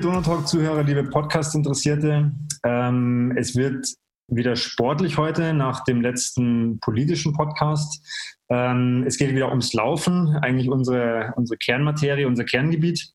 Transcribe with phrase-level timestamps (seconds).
[0.00, 2.32] Liebe Donautalk-Zuhörer, liebe Podcast-Interessierte,
[2.64, 3.86] ähm, es wird
[4.28, 8.00] wieder sportlich heute nach dem letzten politischen Podcast.
[8.48, 13.12] Ähm, es geht wieder ums Laufen, eigentlich unsere, unsere Kernmaterie, unser Kerngebiet.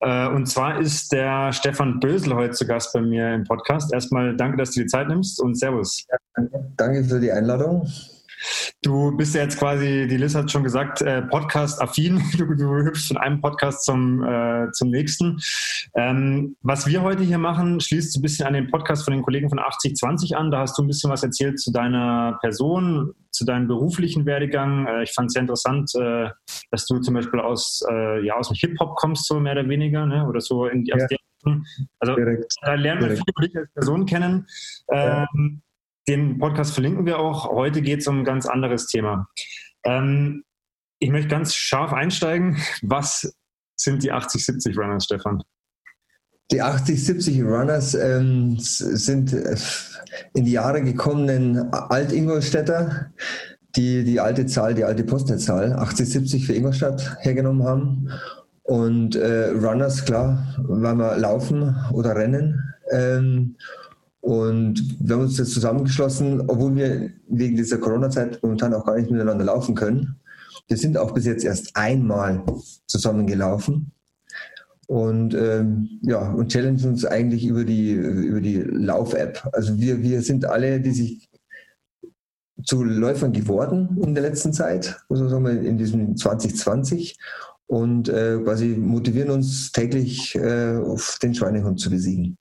[0.00, 3.90] Äh, und zwar ist der Stefan Bösel heute zu Gast bei mir im Podcast.
[3.94, 6.04] Erstmal danke, dass du die Zeit nimmst und Servus.
[6.76, 7.90] Danke für die Einladung.
[8.82, 12.22] Du bist ja jetzt quasi, die Liz hat schon gesagt, äh, Podcast-affin.
[12.36, 15.38] Du, du, hüpfst von einem Podcast zum, äh, zum nächsten.
[15.94, 19.48] Ähm, was wir heute hier machen, schließt ein bisschen an den Podcast von den Kollegen
[19.48, 20.50] von 8020 an.
[20.50, 24.86] Da hast du ein bisschen was erzählt zu deiner Person, zu deinem beruflichen Werdegang.
[24.86, 26.30] Äh, ich fand es sehr interessant, äh,
[26.70, 30.06] dass du zum Beispiel aus, äh, ja, aus dem Hip-Hop kommst, so mehr oder weniger,
[30.06, 30.26] ne?
[30.26, 30.96] oder so in, ja.
[30.96, 31.18] aus der
[31.98, 32.54] also Direkt.
[32.62, 33.24] da lernen wir Direkt.
[33.36, 34.46] viele dich als Person kennen.
[34.90, 35.26] Ähm, ja.
[36.08, 37.48] Den Podcast verlinken wir auch.
[37.50, 39.28] Heute geht es um ein ganz anderes Thema.
[39.84, 40.44] Ähm,
[40.98, 42.58] ich möchte ganz scharf einsteigen.
[42.82, 43.32] Was
[43.76, 45.42] sind die 80-70 Runners, Stefan?
[46.50, 49.56] Die 80-70 Runners ähm, sind äh,
[50.34, 53.12] in die Jahre gekommenen Alt-Ingolstädter,
[53.76, 58.10] die die alte Zahl, die alte Postleitzahl 80-70 für Ingolstadt hergenommen haben.
[58.64, 62.74] Und äh, Runners, klar, weil wir laufen oder rennen.
[62.90, 63.56] Ähm,
[64.22, 69.10] und wir haben uns jetzt zusammengeschlossen, obwohl wir wegen dieser Corona-Zeit momentan auch gar nicht
[69.10, 70.14] miteinander laufen können.
[70.68, 72.44] Wir sind auch bis jetzt erst einmal
[72.86, 73.90] zusammengelaufen
[74.86, 79.48] und ähm, ja und challengen uns eigentlich über die über die Lauf-App.
[79.52, 81.28] Also wir wir sind alle, die sich
[82.64, 87.18] zu Läufern geworden in der letzten Zeit, muss man sagen, in diesem 2020
[87.66, 92.38] und äh, quasi motivieren uns täglich äh, auf den Schweinehund zu besiegen.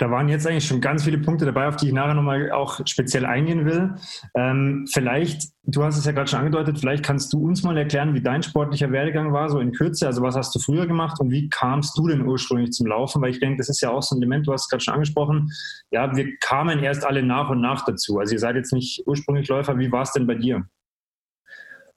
[0.00, 2.80] Da waren jetzt eigentlich schon ganz viele Punkte dabei, auf die ich nachher nochmal auch
[2.86, 3.96] speziell eingehen will.
[4.34, 8.14] Ähm, vielleicht, du hast es ja gerade schon angedeutet, vielleicht kannst du uns mal erklären,
[8.14, 10.06] wie dein sportlicher Werdegang war, so in Kürze.
[10.06, 13.20] Also was hast du früher gemacht und wie kamst du denn ursprünglich zum Laufen?
[13.20, 14.94] Weil ich denke, das ist ja auch so ein Element, du hast es gerade schon
[14.94, 15.50] angesprochen.
[15.90, 18.18] Ja, wir kamen erst alle nach und nach dazu.
[18.20, 19.76] Also ihr seid jetzt nicht ursprünglich Läufer.
[19.76, 20.64] Wie war es denn bei dir?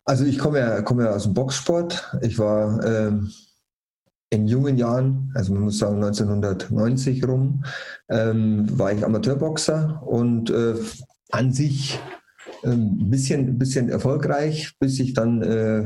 [0.04, 2.18] Also ich komme ja, komme ja aus dem Boxsport.
[2.22, 3.32] Ich war ähm,
[4.34, 7.64] in jungen Jahren, also man muss sagen 1990 rum,
[8.10, 10.74] ähm, war ich Amateurboxer und äh,
[11.32, 12.00] an sich
[12.64, 15.86] ein ähm, bisschen, bisschen erfolgreich, bis ich dann äh,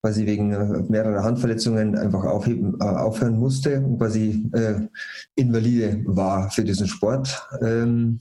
[0.00, 4.80] quasi wegen äh, mehrerer Handverletzungen einfach aufheben, äh, aufhören musste und quasi äh,
[5.34, 7.46] Invalide war für diesen Sport.
[7.60, 8.18] Ähm,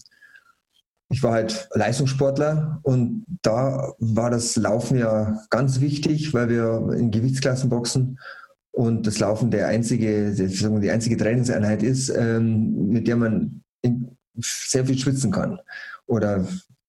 [1.09, 7.11] ich war halt Leistungssportler und da war das Laufen ja ganz wichtig, weil wir in
[7.11, 8.17] Gewichtsklassen boxen
[8.73, 13.61] und das Laufen der einzige, die einzige Trainingseinheit ist, ähm, mit der man
[14.35, 15.59] sehr viel schwitzen kann.
[16.07, 16.47] Oder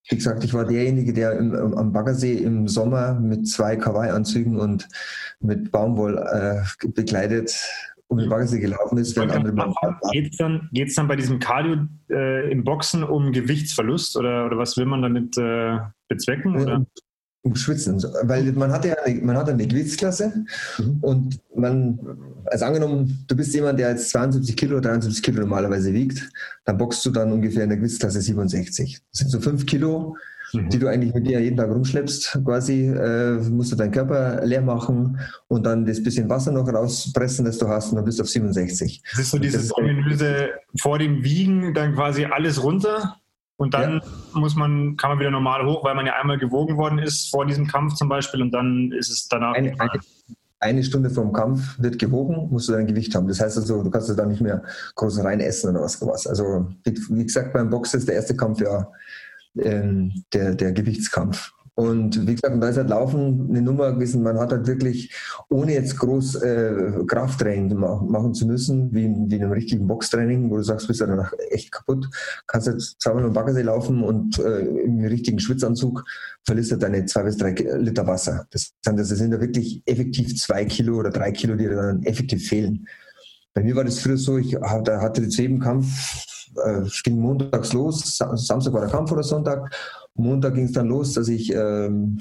[0.09, 4.87] wie gesagt, ich war derjenige, der im, am Baggersee im Sommer mit zwei Kawaii-Anzügen und
[5.39, 7.55] mit Baumwoll äh, bekleidet
[8.07, 9.73] um den Baggersee gelaufen ist, während andere
[10.11, 14.57] Geht es dann, geht's dann bei diesem Cardio äh, im Boxen um Gewichtsverlust oder, oder
[14.57, 16.59] was will man damit äh, bezwecken?
[16.59, 16.85] Oder?
[17.45, 18.03] Um Schwitzen.
[18.23, 20.33] Weil man hat ja eine, man hat eine Gewichtsklasse
[20.79, 20.97] mhm.
[21.01, 21.99] und man,
[22.45, 26.27] also angenommen, du bist jemand, der jetzt 72 Kilo, 73 Kilo normalerweise wiegt,
[26.65, 28.99] dann boxst du dann ungefähr in der Gewichtsklasse 67.
[29.11, 30.17] Das sind so 5 Kilo,
[30.53, 30.69] mhm.
[30.69, 34.61] die du eigentlich mit dir jeden Tag rumschleppst, quasi, äh, musst du deinen Körper leer
[34.61, 38.23] machen und dann das bisschen Wasser noch rauspressen, das du hast und dann bist du
[38.23, 39.03] auf 67.
[39.11, 40.49] Das ist so dieses ominöse
[40.81, 43.17] vor dem Wiegen dann quasi alles runter
[43.57, 44.39] und dann ja.
[44.39, 47.45] muss man, kann man wieder normal hoch, weil man ja einmal gewogen worden ist vor
[47.45, 49.53] diesem Kampf zum Beispiel und dann ist es danach.
[49.53, 49.99] Eine, eine,
[50.59, 53.27] eine Stunde vor dem Kampf wird gewogen, musst du dein Gewicht haben.
[53.27, 54.63] Das heißt also, du kannst da nicht mehr
[54.95, 56.27] groß rein essen oder was.
[56.27, 58.91] Also, wie gesagt, beim Boxen ist der erste Kampf ja
[59.61, 61.53] ähm, der, der Gewichtskampf.
[61.77, 64.23] Und wie gesagt, da ist halt Laufen eine Nummer gewesen.
[64.23, 65.13] Man hat halt wirklich,
[65.49, 70.55] ohne jetzt groß äh, Krafttraining machen zu müssen, wie, wie in einem richtigen Boxtraining, wo
[70.55, 72.07] du sagst, bist ja danach echt kaputt,
[72.47, 76.05] kannst du jetzt zweimal am Baggersee laufen und äh, im richtigen Schwitzanzug
[76.45, 78.47] verlierst du deine zwei bis drei Liter Wasser.
[78.51, 82.87] Das, das sind ja wirklich effektiv zwei Kilo oder drei Kilo, die dann effektiv fehlen.
[83.53, 86.25] Bei mir war das früher so, ich hatte, hatte jedem Kampf,
[86.63, 89.75] äh, ging montags los, Samstag war der Kampf oder Sonntag
[90.15, 92.17] Montag ging es dann los, dass ich ähm,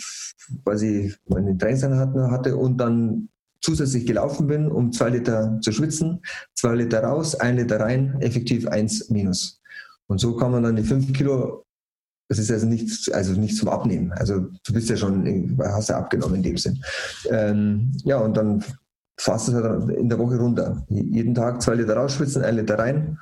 [0.64, 3.28] quasi meine Trainingseinheit hatte und dann
[3.60, 6.20] zusätzlich gelaufen bin, um zwei Liter zu schwitzen,
[6.54, 9.60] zwei Liter raus, ein Liter rein, effektiv eins minus.
[10.06, 11.64] Und so kann man dann die fünf Kilo,
[12.28, 14.12] das ist also nicht, also nicht zum Abnehmen.
[14.12, 16.82] Also du bist ja schon, hast ja abgenommen in dem Sinn.
[17.30, 18.62] Ähm, ja, und dann
[19.18, 20.84] fasst es halt in der Woche runter.
[20.88, 23.18] Jeden Tag zwei Liter rausschwitzen, ein Liter rein.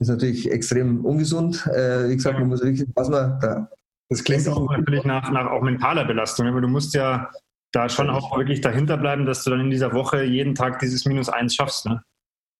[0.00, 1.66] Ist natürlich extrem ungesund.
[1.66, 3.68] Äh, wie gesagt, man muss wirklich, was man da
[4.10, 7.30] das klingt auch natürlich nach, nach auch mentaler Belastung, aber du musst ja
[7.72, 11.06] da schon auch wirklich dahinter bleiben, dass du dann in dieser Woche jeden Tag dieses
[11.06, 11.86] Minus eins schaffst.
[11.86, 12.02] Ne?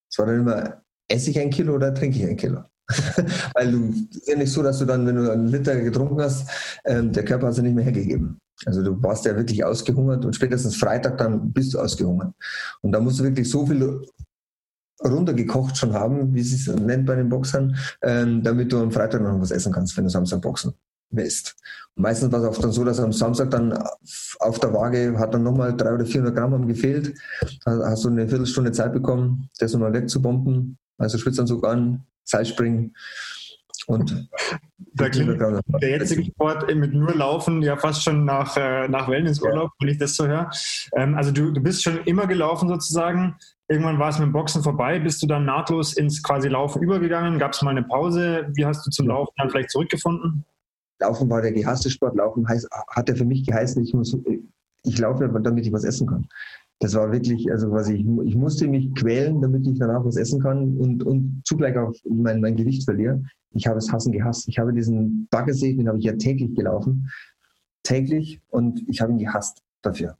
[0.08, 2.62] Es war dann immer, esse ich ein Kilo oder trinke ich ein Kilo?
[3.55, 6.49] Weil du ist ja nicht so, dass du dann, wenn du einen Liter getrunken hast,
[6.85, 8.38] ähm, der Körper hat es nicht mehr hergegeben.
[8.67, 12.32] Also du warst ja wirklich ausgehungert und spätestens Freitag dann bist du ausgehungert.
[12.82, 14.02] Und da musst du wirklich so viel
[15.02, 19.23] runtergekocht schon haben, wie sie es nennt bei den Boxern, ähm, damit du am Freitag
[19.23, 20.75] noch was essen kannst, wenn du Samstag boxen
[21.11, 21.57] willst.
[21.97, 23.77] Und meistens war es auch dann so, dass am Samstag dann
[24.41, 27.15] auf der Waage hat dann nochmal 300 oder 400 Gramm haben gefehlt.
[27.65, 30.79] Da hast du eine Viertelstunde Zeit bekommen, das nochmal wegzubomben.
[30.99, 32.95] Also Schwitzanzug an, Seilspringen
[33.87, 34.29] und
[34.95, 39.71] da klingt der jetzige Sport mit nur Laufen ja fast schon nach, äh, nach Wellnessurlaub,
[39.71, 39.77] ja.
[39.81, 40.51] wenn ich das so höre.
[40.97, 43.37] Ähm, also du, du bist schon immer gelaufen sozusagen.
[43.69, 45.01] Irgendwann war es mit dem Boxen vorbei.
[45.01, 47.39] Bist du dann nahtlos ins quasi Laufen übergegangen?
[47.39, 48.49] Gab es mal eine Pause?
[48.55, 50.45] Wie hast du zum Laufen dann vielleicht zurückgefunden?
[51.00, 52.17] Laufen war der gehasste Sport.
[52.17, 54.17] Laufen heißt, hat er für mich geheißen, ich, muss,
[54.85, 56.26] ich laufe, damit ich was essen kann.
[56.79, 60.41] Das war wirklich, also was ich, ich musste mich quälen, damit ich danach was essen
[60.41, 63.23] kann und, und zugleich auch mein, mein Gewicht verliere.
[63.52, 64.49] Ich habe es hassen gehasst.
[64.49, 67.11] Ich habe diesen Baggersee, den habe ich ja täglich gelaufen.
[67.82, 70.17] Täglich und ich habe ihn gehasst dafür.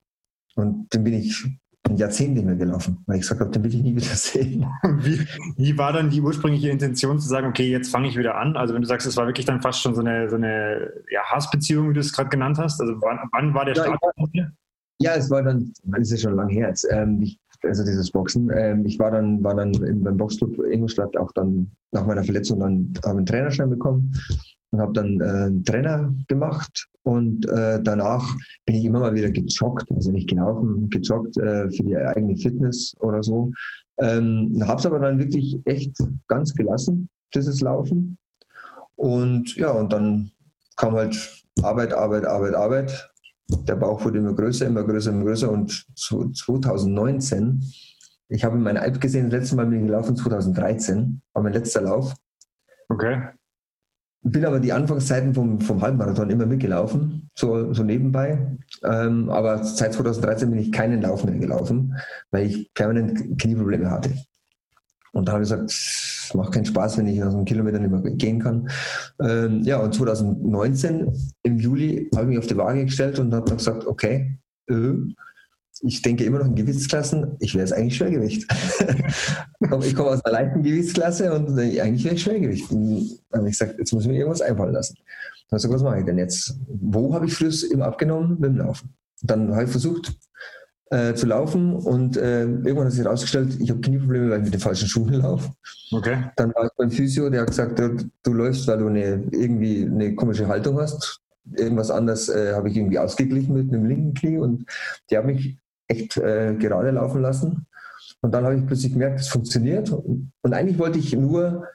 [0.55, 1.47] Und den bin ich
[1.88, 4.67] ein Jahrzehnt nicht mehr gelaufen, weil ich gesagt habe, den will ich nie wieder sehen.
[4.99, 8.56] Wie, wie war dann die ursprüngliche Intention zu sagen, okay, jetzt fange ich wieder an?
[8.56, 11.23] Also wenn du sagst, es war wirklich dann fast schon so eine, so eine ja,
[11.25, 12.81] Hassbeziehung, wie du es gerade genannt hast.
[12.81, 14.00] Also wann, wann war der ja, Start?
[15.00, 18.11] Ja, es war dann, das ist ja schon lange her jetzt, ähm, ich, also dieses
[18.11, 18.50] Boxen.
[18.55, 22.61] Ähm, ich war dann, war dann in, beim Boxclub Ingolstadt auch dann nach meiner Verletzung
[22.61, 24.12] dann habe einen Trainerschein bekommen
[24.71, 28.37] und habe dann äh, einen Trainer gemacht und äh, danach
[28.67, 32.94] bin ich immer mal wieder gejoggt, also nicht gelaufen, gejoggt äh, für die eigene Fitness
[33.00, 33.52] oder so.
[33.99, 35.97] Ähm, habe es aber dann wirklich echt
[36.29, 38.19] ganz gelassen, dieses Laufen.
[38.97, 40.31] Und ja, und dann
[40.76, 43.11] kam halt Arbeit, Arbeit, Arbeit, Arbeit.
[43.67, 45.50] Der Bauch wurde immer größer, immer größer, immer größer.
[45.50, 47.62] Und 2019,
[48.29, 51.81] ich habe meine Alp gesehen, das letzte Mal bin ich gelaufen 2013, war mein letzter
[51.81, 52.14] Lauf.
[52.88, 53.31] Okay.
[54.22, 58.58] Bin aber die Anfangszeiten vom, vom Halbmarathon immer mitgelaufen, so, so nebenbei.
[58.84, 61.96] Ähm, aber seit 2013 bin ich keinen Lauf mehr gelaufen,
[62.31, 64.11] weil ich permanent Knieprobleme hatte.
[65.12, 67.90] Und da habe ich gesagt, es macht keinen Spaß, wenn ich so einem Kilometer nicht
[67.90, 68.69] mehr gehen kann.
[69.20, 71.12] Ähm, ja, und 2019
[71.43, 74.38] im Juli habe ich mich auf die Waage gestellt und habe gesagt, okay,
[74.69, 74.93] äh,
[75.82, 78.47] ich denke immer noch in Gewichtsklassen, ich wäre es eigentlich Schwergewicht.
[79.82, 82.71] ich komme aus einer leichten Gewichtsklasse und eigentlich wäre ich Schwergewicht.
[82.71, 84.97] Und dann habe ich gesagt, jetzt muss ich mir irgendwas einfallen lassen.
[84.97, 86.59] Dann habe ich gesagt, was mache ich denn jetzt?
[86.69, 88.37] Wo habe ich früher immer abgenommen?
[88.38, 88.94] Mit dem Laufen.
[89.23, 90.12] Dann habe ich versucht
[90.91, 94.55] äh, zu laufen und äh, irgendwann hat sich herausgestellt, ich habe Knieprobleme, weil ich mit
[94.55, 95.50] den falschen Schuhen laufe.
[95.93, 96.25] Okay.
[96.37, 99.85] Dann war ich beim Physio, der hat gesagt, du, du läufst, weil du eine, irgendwie
[99.85, 101.21] eine komische Haltung hast
[101.56, 104.67] irgendwas anderes äh, habe ich irgendwie ausgeglichen mit einem linken Knie und
[105.11, 105.59] die haben mich
[105.91, 107.67] echt äh, gerade laufen lassen.
[108.23, 109.91] Und dann habe ich plötzlich gemerkt, es funktioniert.
[109.91, 111.67] Und, eigentlich wollte ich nur,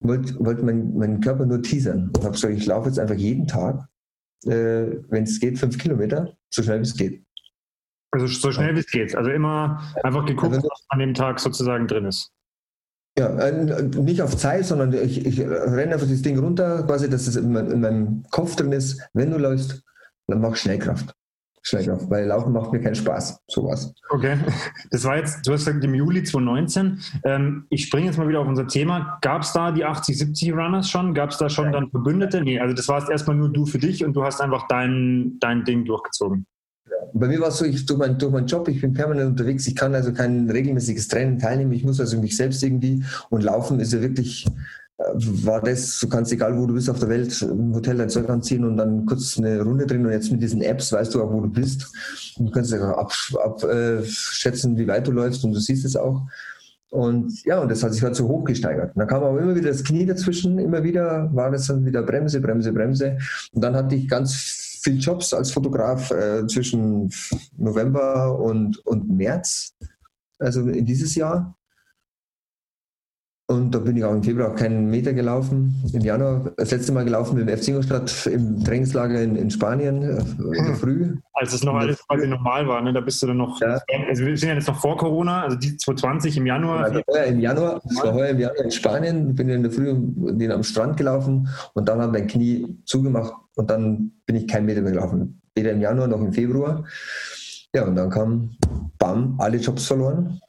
[0.00, 2.10] wollte, wollte mein, meinen Körper nur teasern.
[2.14, 3.86] Und habe gesagt, ich laufe jetzt einfach jeden Tag,
[4.46, 7.24] äh, wenn es geht, fünf Kilometer, so schnell wie es geht.
[8.10, 9.14] Also so schnell wie es geht.
[9.14, 12.30] Also immer einfach geguckt, also, was an dem Tag sozusagen drin ist.
[13.18, 17.26] Ja, äh, nicht auf Zeit, sondern ich, ich renne einfach das Ding runter, quasi, dass
[17.26, 19.02] es in meinem Kopf drin ist.
[19.12, 19.82] Wenn du läufst,
[20.26, 21.14] dann mach Schnellkraft.
[21.62, 23.94] Schnellkraft, weil Laufen macht mir keinen Spaß, sowas.
[24.10, 24.36] Okay,
[24.90, 27.00] das war jetzt, du hast gesagt, im Juli 2019.
[27.24, 29.18] Ähm, ich springe jetzt mal wieder auf unser Thema.
[29.22, 31.14] Gab es da die 80-70 Runners schon?
[31.14, 32.42] Gab es da schon dann Verbündete?
[32.42, 35.38] Nee, also das war jetzt erstmal nur du für dich und du hast einfach dein,
[35.38, 36.46] dein Ding durchgezogen.
[37.14, 39.66] Bei mir war es so, ich durch, mein, durch meinen Job, ich bin permanent unterwegs,
[39.66, 43.80] ich kann also kein regelmäßiges Training teilnehmen, ich muss also mich selbst irgendwie und Laufen
[43.80, 44.46] ist ja wirklich
[45.14, 48.28] war das, du kannst egal wo du bist auf der Welt, im Hotel dein Zeug
[48.28, 51.32] anziehen und dann kurz eine Runde drin und jetzt mit diesen Apps weißt du auch,
[51.32, 51.92] wo du bist.
[52.38, 56.22] Und du kannst abschätzen, ab, äh, wie weit du läufst und du siehst es auch.
[56.90, 58.92] Und ja, und das hat sich halt so hoch gesteigert.
[58.94, 62.38] dann kam aber immer wieder das Knie dazwischen, immer wieder war das dann wieder Bremse,
[62.38, 63.16] Bremse, Bremse.
[63.52, 67.10] Und dann hatte ich ganz viele Jobs als Fotograf äh, zwischen
[67.56, 69.74] November und, und März,
[70.38, 71.56] also in dieses Jahr.
[73.52, 75.74] Und da bin ich auch im Februar keinen Meter gelaufen.
[75.92, 80.02] Im Januar das letzte Mal gelaufen mit dem FC Ingolstadt im Trainingslager in, in Spanien
[80.02, 81.16] äh, in der Früh.
[81.34, 82.92] Als es noch alles quasi normal war, ne?
[82.92, 83.60] da bist du dann noch.
[83.60, 83.80] Ja.
[84.08, 86.84] Also wir sind ja jetzt noch vor Corona, also die 2020 im Januar.
[86.84, 89.92] Also heuer im Januar, ich war heuer im Januar in Spanien, bin in der Früh
[89.94, 94.66] bin am Strand gelaufen und dann hat mein Knie zugemacht und dann bin ich keinen
[94.66, 95.42] Meter mehr gelaufen.
[95.54, 96.84] Weder im Januar noch im Februar.
[97.74, 98.50] Ja, und dann kam,
[98.98, 100.40] bam, alle Jobs verloren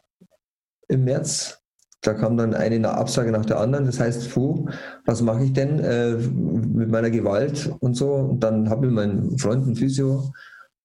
[0.88, 1.63] im März
[2.04, 3.86] da kam dann eine Absage nach der anderen.
[3.86, 4.68] Das heißt, puh,
[5.06, 8.14] was mache ich denn äh, mit meiner Gewalt und so?
[8.14, 10.32] Und dann habe ich meinen Freund, ein Physio,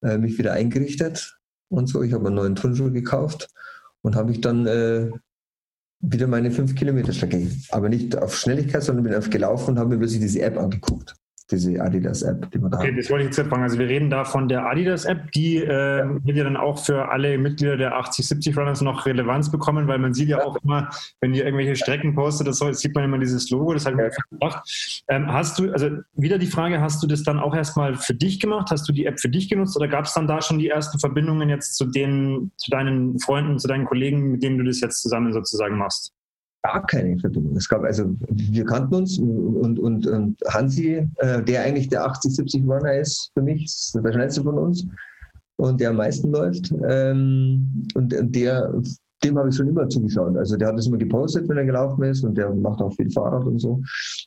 [0.02, 2.02] äh, mich wieder eingerichtet und so.
[2.02, 3.50] Ich habe einen neuen Turnschuh gekauft
[4.02, 5.10] und habe mich dann äh,
[6.00, 7.50] wieder meine 5 Kilometer Strecke.
[7.70, 11.16] Aber nicht auf Schnelligkeit, sondern bin einfach gelaufen und habe mir plötzlich diese App angeguckt
[11.50, 12.96] diese Adidas-App, die wir da okay, haben.
[12.96, 13.62] das wollte ich jetzt fragen.
[13.62, 16.24] Also wir reden da von der Adidas-App, die äh, ja.
[16.24, 20.14] wird ja dann auch für alle Mitglieder der 80-70 Runners noch Relevanz bekommen, weil man
[20.14, 20.90] sieht ja, ja, auch immer,
[21.20, 25.02] wenn ihr irgendwelche Strecken postet, das sieht man immer dieses Logo, das hat mir gedacht.
[25.08, 28.40] Ähm, hast du, also wieder die Frage, hast du das dann auch erstmal für dich
[28.40, 28.70] gemacht?
[28.70, 30.98] Hast du die App für dich genutzt oder gab es dann da schon die ersten
[30.98, 35.02] Verbindungen jetzt zu den, zu deinen Freunden, zu deinen Kollegen, mit denen du das jetzt
[35.02, 36.12] zusammen sozusagen machst?
[36.62, 37.56] Gar keine Verbindung.
[37.56, 42.66] Es gab also, wir kannten uns und, und, und Hansi, äh, der eigentlich der 80-70
[42.66, 44.86] Runner ist für mich, ist der schnellste von uns
[45.56, 46.72] und der am meisten läuft.
[46.88, 48.72] Ähm, und, und der,
[49.24, 50.36] dem habe ich schon immer zugeschaut.
[50.36, 53.10] Also der hat das immer gepostet, wenn er gelaufen ist und der macht auch viel
[53.10, 53.80] Fahrrad und so.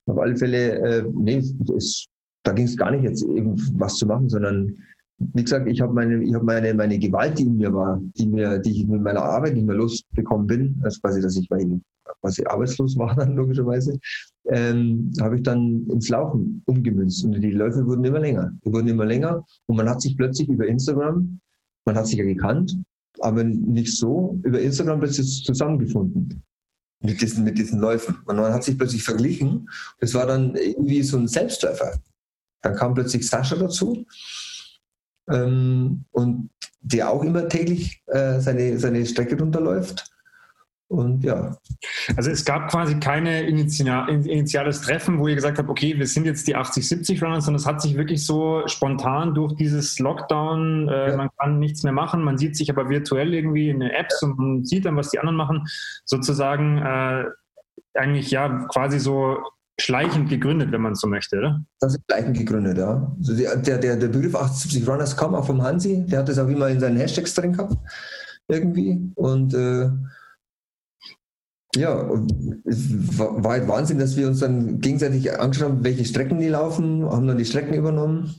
[0.07, 1.38] Auf alle Fälle, äh, nee,
[1.75, 2.07] es,
[2.43, 4.75] da ging es gar nicht jetzt eben was zu machen, sondern
[5.33, 8.27] wie gesagt, ich habe meine, ich habe meine, meine Gewalt, die in mir war, die
[8.27, 11.47] mir, die ich mit meiner Arbeit nicht mehr losbekommen bin, also quasi, dass ich
[12.22, 14.00] meine quasi arbeitslos war dann logischerweise,
[14.46, 17.24] ähm, habe ich dann ins Laufen umgemünzt.
[17.24, 18.51] Und die Läufe wurden immer länger.
[18.65, 19.46] Die wurden immer länger.
[19.68, 21.39] Und man hat sich plötzlich über Instagram,
[21.86, 22.77] man hat sich ja gekannt,
[23.20, 26.44] aber nicht so, über Instagram plötzlich zusammengefunden.
[27.03, 28.15] Mit diesen, mit diesen Läufen.
[28.25, 29.68] Und man hat sich plötzlich verglichen.
[30.00, 32.00] Das war dann irgendwie so ein Selbstläufer.
[32.62, 34.06] Dann kam plötzlich Sascha dazu.
[35.27, 36.50] Ähm, und
[36.82, 40.12] der auch immer täglich äh, seine, seine Strecke runterläuft.
[40.91, 41.55] Und ja.
[42.17, 46.50] Also es gab quasi keine initiales Treffen, wo ihr gesagt habt, okay, wir sind jetzt
[46.50, 51.15] die 80-70 Runners, sondern es hat sich wirklich so spontan durch dieses Lockdown, äh, ja.
[51.15, 54.27] man kann nichts mehr machen, man sieht sich aber virtuell irgendwie in den Apps ja.
[54.27, 55.63] und man sieht dann, was die anderen machen,
[56.03, 57.24] sozusagen äh,
[57.93, 59.38] eigentlich ja quasi so
[59.79, 61.62] schleichend gegründet, wenn man so möchte, oder?
[61.79, 63.15] Das ist schleichend gegründet, ja.
[63.17, 66.50] Also der, der, der Begriff 80 Runners kam auch vom Hansi, der hat das auch
[66.50, 67.77] immer in seinen Hashtags drin gehabt,
[68.50, 69.10] irgendwie.
[69.15, 69.89] Und äh,
[71.75, 72.09] ja,
[72.65, 77.05] es war halt Wahnsinn, dass wir uns dann gegenseitig angeschaut haben, welche Strecken die laufen,
[77.05, 78.35] haben dann die Strecken übernommen.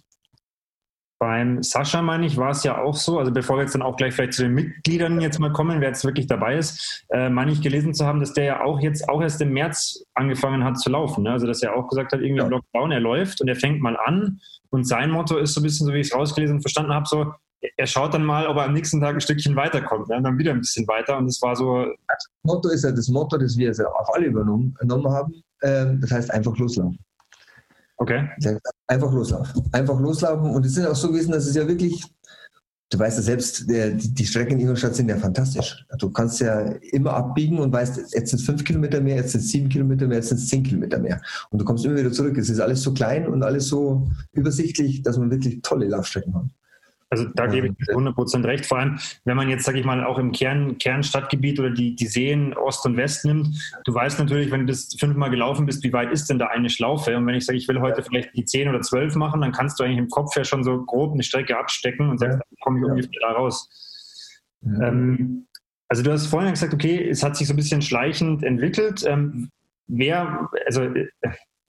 [1.19, 3.97] Beim Sascha, meine ich, war es ja auch so, also bevor wir jetzt dann auch
[3.97, 7.53] gleich vielleicht zu den Mitgliedern jetzt mal kommen, wer jetzt wirklich dabei ist, äh, meine
[7.53, 10.81] ich gelesen zu haben, dass der ja auch jetzt auch erst im März angefangen hat
[10.81, 11.23] zu laufen.
[11.23, 11.31] Ne?
[11.31, 12.45] Also dass er auch gesagt hat, irgendwie ja.
[12.45, 15.63] im Lockdown, er läuft und er fängt mal an und sein Motto ist so ein
[15.63, 17.33] bisschen, so wie ich es rausgelesen und verstanden habe, so,
[17.77, 20.09] er schaut dann mal, ob er am nächsten Tag ein Stückchen weiterkommt.
[20.09, 21.17] Ja, dann wieder ein bisschen weiter.
[21.19, 21.87] Und das war so.
[22.09, 25.43] Das Motto ist ja das Motto, das wir also auf alle übernommen, haben.
[25.63, 26.99] Ähm, das heißt einfach loslaufen.
[27.97, 28.29] Okay.
[28.89, 29.63] Einfach loslaufen.
[29.73, 30.51] Einfach loslaufen.
[30.51, 32.05] Und es ist auch so gewesen, dass es ja wirklich,
[32.91, 35.87] du weißt ja selbst, die Strecken in Ingolstadt sind ja fantastisch.
[35.99, 39.43] Du kannst ja immer abbiegen und weißt, jetzt sind es fünf Kilometer mehr, jetzt sind
[39.43, 41.21] es sieben Kilometer mehr, jetzt sind es zehn Kilometer mehr.
[41.51, 42.37] Und du kommst immer wieder zurück.
[42.37, 46.47] Es ist alles so klein und alles so übersichtlich, dass man wirklich tolle Laufstrecken hat.
[47.13, 48.65] Also da gebe ich 100 Prozent recht.
[48.65, 52.07] Vor allem, wenn man jetzt, sage ich mal, auch im Kern, Kernstadtgebiet oder die, die
[52.07, 53.49] Seen Ost und West nimmt,
[53.85, 56.71] du weißt natürlich, wenn du das fünfmal gelaufen bist, wie weit ist denn da eine
[56.71, 57.15] Schlaufe?
[57.15, 59.79] Und wenn ich sage, ich will heute vielleicht die zehn oder zwölf machen, dann kannst
[59.79, 62.79] du eigentlich im Kopf ja schon so grob eine Strecke abstecken und sagst, dann komme
[62.79, 63.69] ich ungefähr da raus.
[64.65, 65.49] Ähm,
[65.89, 69.05] also du hast vorhin gesagt, okay, es hat sich so ein bisschen schleichend entwickelt.
[69.07, 69.51] Ähm,
[69.87, 71.09] wer, also, äh,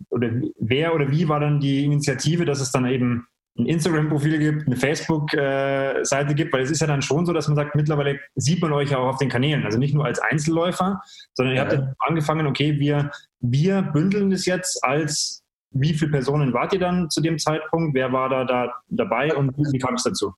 [0.10, 4.68] oder wer oder wie war dann die Initiative, dass es dann eben ein Instagram-Profil gibt,
[4.68, 8.62] eine Facebook-Seite gibt, weil es ist ja dann schon so, dass man sagt, mittlerweile sieht
[8.62, 11.02] man euch auch auf den Kanälen, also nicht nur als Einzelläufer,
[11.34, 16.54] sondern ihr habt ja angefangen, okay, wir, wir bündeln das jetzt als, wie viele Personen
[16.54, 20.04] wart ihr dann zu dem Zeitpunkt, wer war da, da dabei und wie kam es
[20.04, 20.34] dazu?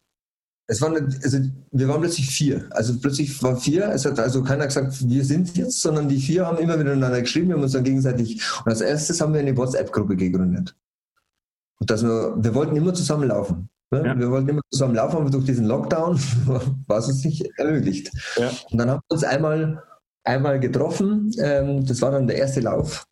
[0.68, 1.38] Es waren, also
[1.72, 2.68] wir waren plötzlich vier.
[2.72, 3.88] Also plötzlich waren vier.
[3.90, 7.50] Es hat also keiner gesagt, wir sind jetzt, sondern die vier haben immer miteinander geschrieben.
[7.50, 8.42] Wir haben uns dann gegenseitig.
[8.66, 10.76] Und als erstes haben wir eine WhatsApp-Gruppe gegründet.
[11.80, 13.70] Und dass wir, wir wollten immer zusammen laufen.
[13.92, 14.04] Ne?
[14.06, 14.18] Ja.
[14.18, 16.18] Wir wollten immer zusammen laufen, aber durch diesen Lockdown
[16.88, 18.12] war es uns nicht ermöglicht.
[18.38, 18.50] Ja.
[18.72, 19.84] Und dann haben wir uns einmal,
[20.24, 21.32] einmal getroffen.
[21.40, 23.06] Ähm, das war dann der erste Lauf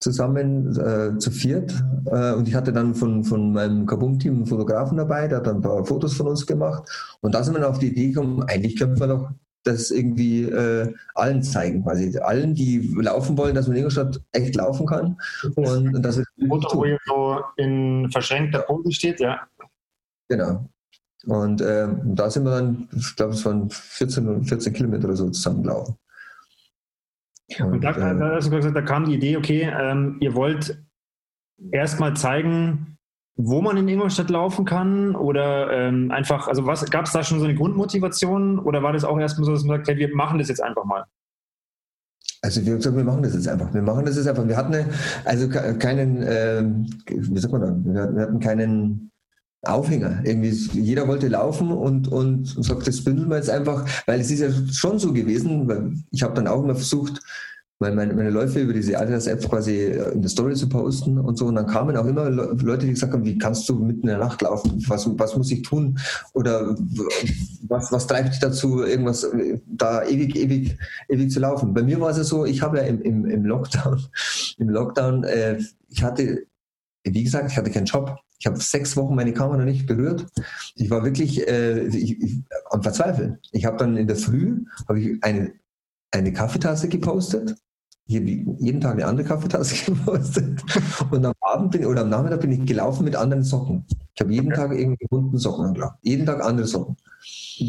[0.00, 1.72] zusammen äh, zu viert.
[2.06, 5.56] Äh, und ich hatte dann von, von meinem Kabum-Team einen Fotografen dabei, der hat dann
[5.56, 6.88] ein paar Fotos von uns gemacht.
[7.20, 9.30] Und da sind wir auf die Idee gekommen, eigentlich könnten wir doch
[9.68, 14.54] das irgendwie äh, allen zeigen, quasi allen, die laufen wollen, dass man in Ingolstadt echt
[14.56, 15.16] laufen kann.
[15.56, 19.46] Und, und das ist Foto, wo ihr so in verschränkter Pose steht, ja.
[20.28, 20.68] Genau.
[21.26, 25.30] Und äh, da sind wir dann, ich glaube, es waren 14, 14 Kilometer oder so
[25.30, 25.96] zusammengelaufen.
[27.58, 30.34] Und, und da, äh, da, hast du gesagt, da kam die Idee, okay, ähm, ihr
[30.34, 30.82] wollt
[31.70, 32.97] erstmal zeigen,
[33.40, 37.38] wo man in Ingolstadt laufen kann oder ähm, einfach, also was gab es da schon
[37.38, 40.40] so eine Grundmotivation oder war das auch erstmal so, dass man sagt, hey, wir machen
[40.40, 41.04] das jetzt einfach mal?
[42.42, 43.72] Also wir haben gesagt, wir machen das jetzt einfach.
[43.72, 44.46] Wir machen das jetzt einfach.
[44.46, 44.74] Wir hatten
[45.24, 46.64] also keinen, äh,
[47.06, 47.94] wie sagt man dann?
[47.94, 49.10] Wir hatten keinen
[49.62, 50.20] Aufhänger.
[50.24, 54.40] Irgendwie, jeder wollte laufen und, und sagt, das bündeln wir jetzt einfach, weil es ist
[54.40, 57.20] ja schon so gewesen, weil ich habe dann auch immer versucht,
[57.80, 61.46] meine, meine Läufe über diese Adidas-App quasi in der Story zu posten und so.
[61.46, 64.18] Und dann kamen auch immer Leute, die gesagt haben, wie kannst du mitten in der
[64.18, 64.82] Nacht laufen?
[64.88, 65.98] Was, was muss ich tun?
[66.32, 66.74] Oder
[67.68, 69.26] was, was treibt dich dazu, irgendwas
[69.66, 70.76] da ewig, ewig,
[71.08, 71.72] ewig zu laufen?
[71.72, 74.02] Bei mir war es ja so, ich habe ja im, im, im Lockdown,
[74.58, 75.58] im Lockdown, äh,
[75.88, 76.46] ich hatte,
[77.04, 78.18] wie gesagt, ich hatte keinen Job.
[78.40, 80.26] Ich habe sechs Wochen meine Kamera nicht berührt.
[80.76, 82.38] Ich war wirklich äh, ich, ich,
[82.70, 83.38] am Verzweifeln.
[83.50, 85.52] Ich habe dann in der Früh habe ich eine,
[86.12, 87.56] eine Kaffeetasse gepostet
[88.08, 90.62] jeden Tag eine andere Kaffeetasse gepostet.
[91.10, 93.84] Und am Abend bin, oder am Nachmittag bin ich gelaufen mit anderen Socken.
[94.14, 95.98] Ich habe jeden Tag irgendwie bunten Socken angelaufen.
[96.02, 96.96] Jeden Tag andere Socken.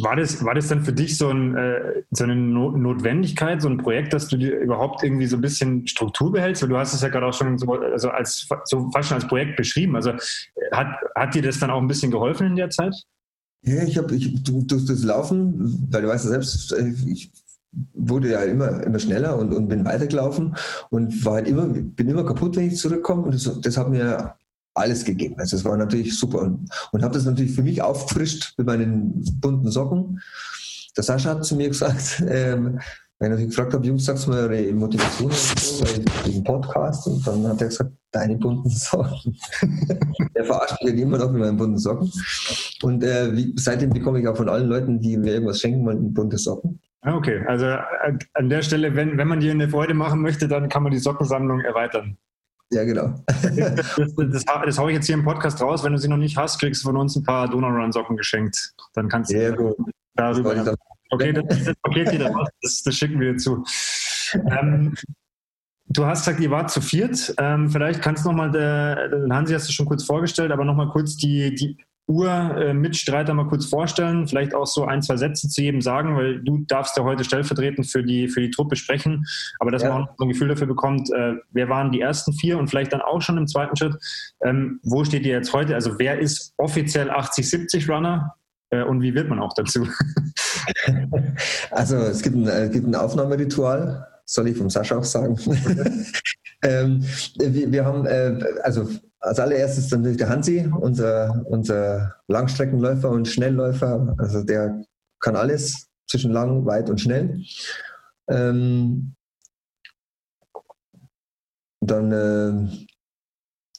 [0.02, 3.78] War das, war das dann für dich so, ein, äh, so eine Notwendigkeit, so ein
[3.78, 6.62] Projekt, dass du dir überhaupt irgendwie so ein bisschen Struktur behältst?
[6.62, 9.28] Weil du hast es ja gerade auch schon so, also als, so fast schon als
[9.28, 9.96] Projekt beschrieben.
[9.96, 10.14] Also
[10.72, 12.96] hat, hat dir das dann auch ein bisschen geholfen in der Zeit?
[13.64, 17.30] Ja, ich habe ich, durch das Laufen, weil du weißt ja selbst, äh, ich
[17.94, 20.56] wurde ja immer, immer schneller und, und bin weitergelaufen
[20.90, 23.24] und war halt immer, bin immer kaputt, wenn ich zurückkomme.
[23.24, 24.36] Und das, das hat mir
[24.74, 25.36] alles gegeben.
[25.38, 29.24] Also es war natürlich super und, und habe das natürlich für mich aufgefrischt mit meinen
[29.40, 30.20] bunten Socken.
[30.96, 32.80] Der Sascha hat zu mir gesagt, ähm,
[33.20, 35.86] wenn ich gefragt habe, Jungs, sagst du mal eure Motivation so,
[36.24, 39.38] wegen Podcast und dann hat er gesagt, deine bunten Socken.
[40.34, 42.10] er verarscht mich immer noch mit meinen bunten Socken.
[42.82, 45.98] Und äh, wie, seitdem bekomme ich auch von allen Leuten, die mir irgendwas schenken, mal
[45.98, 46.80] bunte Socken.
[47.02, 50.48] Ah, okay, also äh, an der Stelle, wenn, wenn man dir eine Freude machen möchte,
[50.48, 52.18] dann kann man die Sockensammlung erweitern.
[52.72, 53.16] Ja, genau.
[53.26, 55.84] das, das, das, das haue ich jetzt hier im Podcast raus.
[55.84, 58.74] Wenn du sie noch nicht hast, kriegst du von uns ein paar Donau-Run-Socken geschenkt.
[58.94, 59.76] Dann kannst du ja, gut.
[60.14, 60.76] darüber.
[61.10, 63.64] Okay, das, das Paket wieder das, das schicken wir dir zu.
[64.34, 64.94] Ähm,
[65.88, 67.34] du hast gesagt, ihr wart zu viert.
[67.40, 71.18] Ähm, vielleicht kannst du nochmal, den Hansi hast du schon kurz vorgestellt, aber nochmal kurz
[71.18, 71.78] die, die
[72.10, 76.66] Ur-Mitstreiter mal kurz vorstellen, vielleicht auch so ein, zwei Sätze zu jedem sagen, weil du
[76.68, 79.28] darfst ja heute stellvertretend für die, für die Truppe sprechen,
[79.60, 79.94] aber dass ja.
[79.94, 82.94] man auch so ein Gefühl dafür bekommt, äh, wer waren die ersten vier und vielleicht
[82.94, 83.96] dann auch schon im zweiten Schritt,
[84.44, 85.76] ähm, wo steht ihr jetzt heute?
[85.76, 88.34] Also wer ist offiziell 80-70 Runner
[88.72, 89.88] äh, und wie wird man auch dazu?
[91.72, 95.38] also es gibt ein, äh, gibt ein Aufnahmeritual, soll ich vom Sascha auch sagen.
[96.64, 97.06] ähm,
[97.38, 98.90] wir, wir, haben, äh, also
[99.20, 104.16] als allererstes natürlich der Hansi, unser, unser Langstreckenläufer und Schnellläufer.
[104.18, 104.82] Also der
[105.20, 107.42] kann alles zwischen lang, weit und schnell.
[108.30, 109.16] Ähm,
[111.82, 112.68] dann, äh,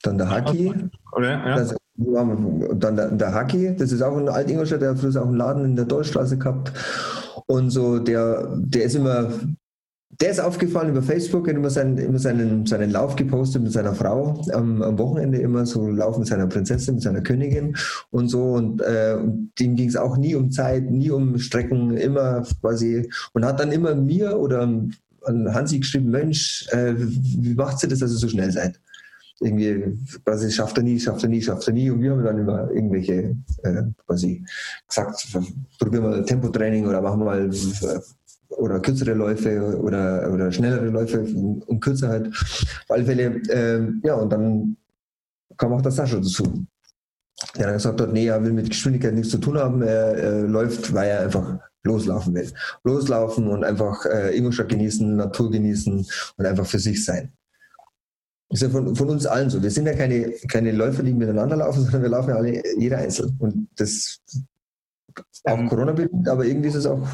[0.03, 0.75] dann der Haki.
[1.21, 1.57] Ja.
[1.57, 5.37] das, dann der, der Haki, das ist auch ein Alt-Ingolstadt, der hat früher auch einen
[5.37, 6.73] Laden in der Deutschstraße gehabt.
[7.47, 9.31] Und so, der, der ist immer
[10.21, 13.95] der ist aufgefallen über Facebook, hat immer, seinen, immer seinen, seinen Lauf gepostet mit seiner
[13.95, 17.75] Frau am, am Wochenende immer so Lauf mit seiner Prinzessin, mit seiner Königin
[18.11, 18.53] und so.
[18.53, 19.17] Und, äh,
[19.59, 23.09] dem ging es auch nie um Zeit, nie um Strecken, immer quasi.
[23.33, 24.61] Und hat dann immer mir oder
[25.25, 28.79] an Hansi geschrieben, Mensch, äh, wie macht sie das, dass ihr so schnell seid?
[29.41, 31.91] Irgendwie, quasi schafft er nie, schafft er nie, schafft er nie.
[31.91, 34.45] Und wir haben dann immer irgendwelche, äh, quasi
[34.87, 35.27] gesagt,
[35.79, 38.01] probieren wir Tempotraining oder machen wir mal äh,
[38.51, 42.29] oder kürzere Läufe oder, oder schnellere Läufe und kürzer halt.
[42.29, 44.77] Auf alle Fälle, äh, ja, und dann
[45.57, 46.67] kam auch der Sascha dazu.
[47.57, 50.43] Der dann gesagt hat, nee, er will mit Geschwindigkeit nichts zu tun haben, er, er
[50.43, 52.53] läuft, weil er einfach loslaufen will.
[52.85, 57.33] Loslaufen und einfach äh, Ingolstadt genießen, Natur genießen und einfach für sich sein.
[58.51, 59.63] Das ist ja von, von uns allen so.
[59.63, 62.99] Wir sind ja keine, keine Läufer, die miteinander laufen, sondern wir laufen ja alle, jeder
[62.99, 63.37] einzeln.
[63.39, 64.21] Und das
[65.45, 67.07] auch ähm, Corona bedingt, aber irgendwie ist es auch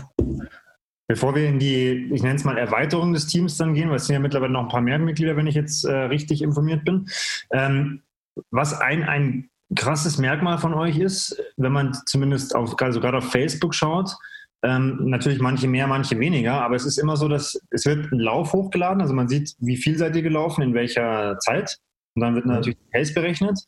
[1.08, 4.06] Bevor wir in die, ich nenne es mal Erweiterung des Teams dann gehen, weil es
[4.06, 7.08] sind ja mittlerweile noch ein paar mehr Mitglieder, wenn ich jetzt äh, richtig informiert bin.
[7.52, 8.02] Ähm,
[8.50, 13.30] was ein, ein krasses Merkmal von euch ist, wenn man zumindest auf, also gerade auf
[13.30, 14.16] Facebook schaut,
[14.62, 18.18] ähm, natürlich manche mehr, manche weniger, aber es ist immer so, dass es wird ein
[18.18, 21.78] Lauf hochgeladen, also man sieht, wie viel seid ihr gelaufen, in welcher Zeit.
[22.14, 23.58] Und dann wird natürlich die Pace berechnet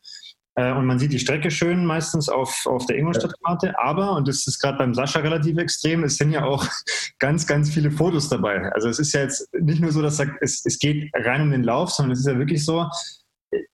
[0.59, 3.79] äh, und man sieht die Strecke schön meistens auf, auf der Ingolstadtkarte.
[3.79, 6.67] Aber, und das ist gerade beim Sascha relativ extrem, es sind ja auch
[7.19, 8.69] ganz, ganz viele Fotos dabei.
[8.73, 11.63] Also es ist ja jetzt nicht nur so, dass es, es geht rein um den
[11.63, 12.85] Lauf, sondern es ist ja wirklich so,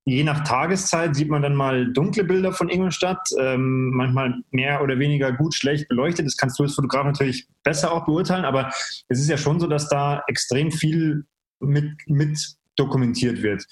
[0.06, 5.00] je nach Tageszeit sieht man dann mal dunkle Bilder von Ingolstadt, ähm, manchmal mehr oder
[5.00, 6.28] weniger gut, schlecht beleuchtet.
[6.28, 8.70] Das kannst du als Fotograf natürlich besser auch beurteilen, aber
[9.10, 11.26] es ist ja schon so, dass da extrem viel
[11.60, 12.38] mit, mit
[12.76, 13.66] dokumentiert wird.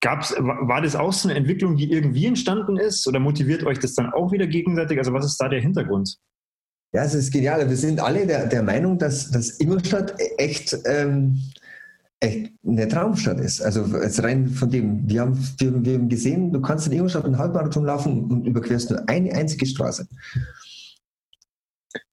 [0.00, 3.94] Gab's, war das auch so eine Entwicklung, die irgendwie entstanden ist oder motiviert euch das
[3.94, 4.98] dann auch wieder gegenseitig?
[4.98, 6.18] Also was ist da der Hintergrund?
[6.92, 7.68] Ja, es ist genial.
[7.68, 11.38] Wir sind alle der, der Meinung, dass, dass Ingolstadt echt ähm,
[12.20, 13.62] echt eine Traumstadt ist.
[13.62, 17.24] Also jetzt rein von dem, wir haben, wir, wir haben gesehen, du kannst in Ingolstadt
[17.24, 20.08] einen Halbmarathon laufen und überquerst nur eine einzige Straße.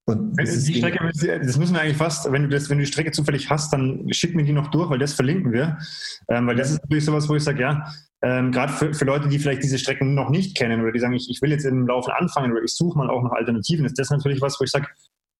[0.07, 0.99] Und das, die Strecke,
[1.43, 4.07] das müssen wir eigentlich fast, wenn du, das, wenn du die Strecke zufällig hast, dann
[4.13, 5.79] schick mir die noch durch, weil das verlinken wir.
[6.29, 7.91] Ähm, weil das ist natürlich sowas, wo ich sage, ja,
[8.21, 11.13] ähm, gerade für, für Leute, die vielleicht diese Strecken noch nicht kennen oder die sagen,
[11.13, 13.97] ich, ich will jetzt im Laufen anfangen oder ich suche mal auch nach Alternativen, ist
[13.97, 14.87] das natürlich was, wo ich sage,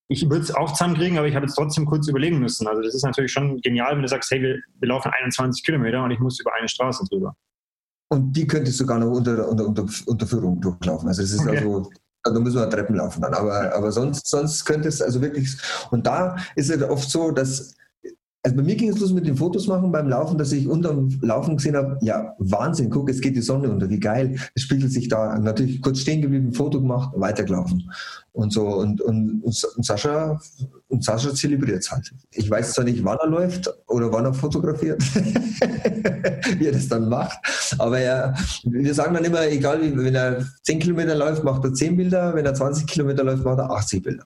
[0.07, 2.67] ich würde es auch zusammenkriegen, aber ich habe jetzt trotzdem kurz überlegen müssen.
[2.67, 6.03] Also das ist natürlich schon genial, wenn du sagst, hey, wir, wir laufen 21 Kilometer
[6.03, 7.35] und ich muss über eine Straße drüber.
[8.09, 11.07] Und die könntest du gar noch unter, unter, unter, unter Führung durchlaufen.
[11.07, 11.57] Also es ist okay.
[11.57, 11.89] also
[12.33, 13.33] da müssen wir Treppen laufen dann.
[13.33, 15.57] Aber, aber sonst, sonst könnte es also wirklich.
[15.91, 17.75] Und da ist es oft so, dass
[18.45, 21.09] also bei mir ging es los mit den Fotos machen beim Laufen, dass ich unterm
[21.21, 24.37] Laufen gesehen habe, ja, Wahnsinn, guck, es geht die Sonne unter, wie geil.
[24.53, 27.89] Es spiegelt sich da natürlich kurz stehen geblieben, Foto gemacht, weitergelaufen.
[28.33, 30.39] Und so, und, und, und Sascha,
[30.89, 32.13] und Sascha zelebriert es halt.
[32.33, 35.01] Ich weiß zwar nicht, wann er läuft oder wann er fotografiert,
[36.59, 37.39] wie er das dann macht,
[37.79, 41.97] aber er, wir sagen dann immer, egal wenn er 10 Kilometer läuft, macht er 10
[41.97, 44.25] Bilder, wenn er 20 Kilometer läuft, macht er 80 Bilder.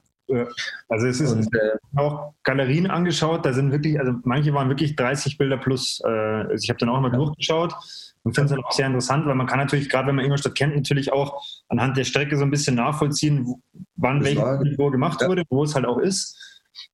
[0.88, 4.96] Also es ist und, äh, auch Galerien angeschaut, da sind wirklich, also manche waren wirklich
[4.96, 6.00] 30 Bilder plus.
[6.04, 7.18] Äh, also ich habe dann auch mal ja.
[7.18, 7.74] durchgeschaut
[8.22, 10.54] und finde es dann auch sehr interessant, weil man kann natürlich, gerade wenn man Ingolstadt
[10.54, 13.62] kennt, natürlich auch anhand der Strecke so ein bisschen nachvollziehen,
[13.96, 15.28] wann welches Bild gemacht ja.
[15.28, 16.36] wurde, wo es halt auch ist.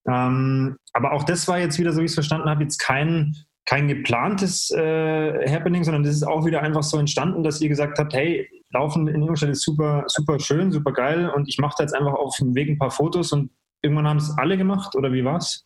[0.09, 3.35] Ähm, aber auch das war jetzt wieder, so wie ich es verstanden habe, jetzt kein,
[3.64, 7.99] kein geplantes äh, Happening, sondern das ist auch wieder einfach so entstanden, dass ihr gesagt
[7.99, 11.85] habt, hey, Laufen in Ingolstadt ist super, super schön, super geil und ich mache da
[11.85, 13.50] jetzt einfach auf dem Weg ein paar Fotos und
[13.83, 15.64] irgendwann haben es alle gemacht oder wie war's?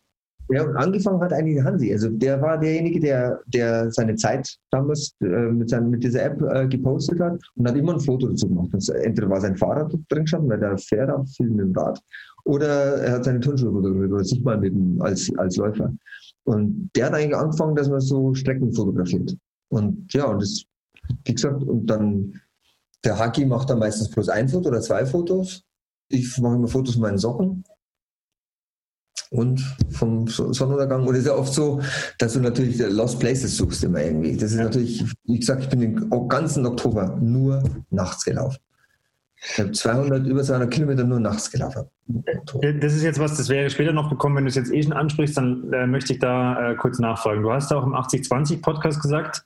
[0.52, 1.92] Ja, angefangen hat eigentlich Hansi.
[1.92, 6.42] Also der war derjenige, der, der seine Zeit damals äh, mit, seinen, mit dieser App
[6.42, 8.70] äh, gepostet hat und hat immer ein Foto dazu gemacht.
[8.72, 12.00] Das, entweder war sein Fahrrad drin gestanden, weil der fährt auch viel mit dem Rad,
[12.44, 15.92] oder er hat seine Turnschuhe fotografiert oder sich mal mit dem, als, als Läufer.
[16.44, 19.36] Und der hat eigentlich angefangen, dass man so Strecken fotografiert.
[19.68, 20.64] Und ja, und das,
[21.26, 22.40] wie gesagt, und dann
[23.04, 25.62] der Haki macht dann meistens bloß ein Foto oder zwei Fotos.
[26.08, 27.64] Ich mache immer Fotos von meinen Socken
[29.30, 29.60] und
[29.90, 31.06] vom Sonnenuntergang.
[31.06, 31.80] Und es ist ja oft so,
[32.18, 34.36] dass du natürlich Lost Places suchst immer irgendwie.
[34.36, 38.58] Das ist natürlich, wie gesagt, ich bin den ganzen Oktober nur nachts gelaufen.
[39.42, 41.84] Ich habe 200, über 200 Kilometer nur nachts gelaufen.
[42.06, 44.36] Das ist jetzt was, das wäre später noch bekommen.
[44.36, 47.42] Wenn du es jetzt eh schon ansprichst, dann äh, möchte ich da äh, kurz nachfragen.
[47.42, 49.42] Du hast auch im 8020 Podcast gesagt,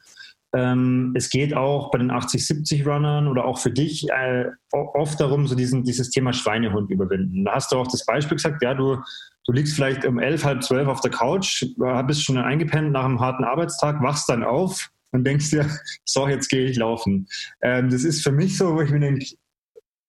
[0.56, 5.82] es geht auch bei den 80-70-Runnern oder auch für dich äh, oft darum, so diesen,
[5.82, 7.44] dieses Thema Schweinehund überwinden.
[7.44, 8.98] Da hast du auch das Beispiel gesagt, ja, du,
[9.46, 11.64] du liegst vielleicht um elf, halb zwölf auf der Couch,
[12.06, 15.68] bist schon eingepennt nach einem harten Arbeitstag, wachst dann auf und denkst dir,
[16.04, 17.26] so, jetzt gehe ich laufen.
[17.60, 19.24] Ähm, das ist für mich so, wo ich mir denke,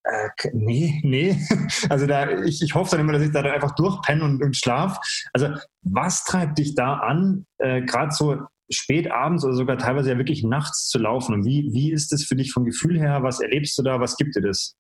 [0.04, 1.38] äh, nee, nee.
[1.90, 4.56] Also da, ich, ich hoffe dann immer, dass ich da dann einfach durchpenne und, und
[4.56, 5.00] schlaf.
[5.34, 5.50] Also
[5.82, 10.44] was treibt dich da an, äh, gerade so spät abends oder sogar teilweise ja wirklich
[10.44, 11.34] nachts zu laufen.
[11.34, 13.24] Und wie, wie ist das für dich vom Gefühl her?
[13.24, 14.00] Was erlebst du da?
[14.00, 14.76] Was gibt dir das?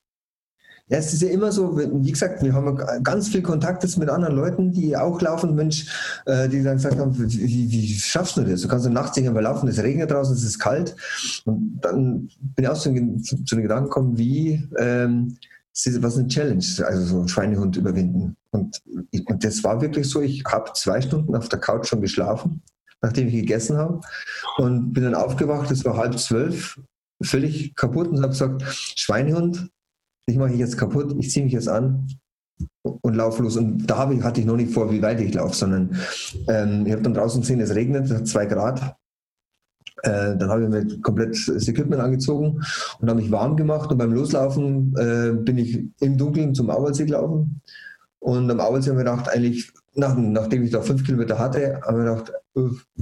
[0.87, 4.35] Ja, es ist ja immer so, wie gesagt, wir haben ganz viel Kontakt mit anderen
[4.35, 5.87] Leuten, die auch laufen, Mensch,
[6.27, 8.61] äh, die dann gesagt haben, wie, wie schaffst du das?
[8.61, 10.95] Du kannst nachts nicht einfach laufen, es regnet draußen, es ist kalt.
[11.45, 12.93] Und dann bin ich auch zu,
[13.23, 15.37] zu, zu den Gedanken gekommen, wie, ähm,
[15.71, 18.37] was ist eine Challenge, also so ein Schweinehund überwinden.
[18.51, 22.61] Und, und das war wirklich so, ich habe zwei Stunden auf der Couch schon geschlafen
[23.05, 24.01] nachdem ich gegessen habe.
[24.57, 26.79] Und bin dann aufgewacht, es war halb zwölf,
[27.21, 28.63] völlig kaputt und habe gesagt,
[28.95, 29.69] Schweinehund,
[30.25, 32.07] ich mache ich jetzt kaputt, ich ziehe mich jetzt an
[32.81, 33.57] und laufe los.
[33.57, 35.95] Und da ich, hatte ich noch nicht vor, wie weit ich laufe, sondern
[36.47, 38.95] ähm, ich habe dann draußen gesehen, es regnet, es hat zwei Grad.
[40.01, 42.61] Äh, dann habe ich mir komplett das Equipment angezogen
[42.99, 43.91] und habe mich warm gemacht.
[43.91, 47.61] Und beim Loslaufen äh, bin ich im Dunkeln zum Auwaldsee gelaufen.
[48.19, 51.99] Und am Auwaldsee habe ich gedacht, eigentlich, nach, nachdem ich da fünf Kilometer hatte, habe
[51.99, 52.33] ich gedacht,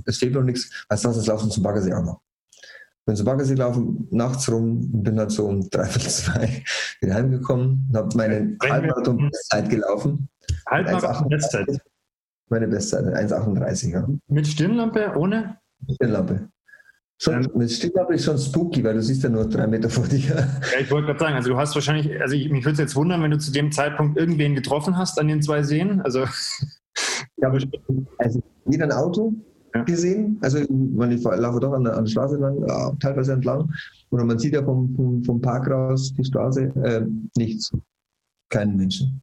[0.05, 2.21] es fehlt noch nichts, als das, das Laufen zum Baggersee auch noch.
[3.05, 6.63] Bin zum Baggersee gelaufen, nachts rum, bin dann so um dreiviertel zwei
[7.01, 10.29] wieder heimgekommen, habe meine Halbmarathon-Bestzeit gelaufen.
[10.69, 11.81] Halbmarathon-Bestzeit?
[12.49, 14.07] Meine Bestzeit, 1,38, ja.
[14.27, 15.57] Mit Stirnlampe, ohne?
[15.95, 16.49] Stirnlampe.
[17.19, 20.47] Schon, mit Stirnlampe ist schon spooky, weil du siehst ja nur drei Meter vor dir.
[20.73, 22.95] Ja, ich wollte gerade sagen, also du hast wahrscheinlich, also ich, mich würde es jetzt
[22.95, 26.01] wundern, wenn du zu dem Zeitpunkt irgendwen getroffen hast an den zwei Seen.
[26.01, 26.25] Also
[27.37, 27.51] ja,
[28.17, 29.33] also weder ein Auto
[29.73, 29.83] ja.
[29.83, 33.71] gesehen, also man, laufe doch an der, an der Straße lang, ja, teilweise entlang,
[34.11, 37.71] oder man sieht ja vom, vom, vom Park raus die Straße, äh, nichts,
[38.49, 39.21] keinen Menschen.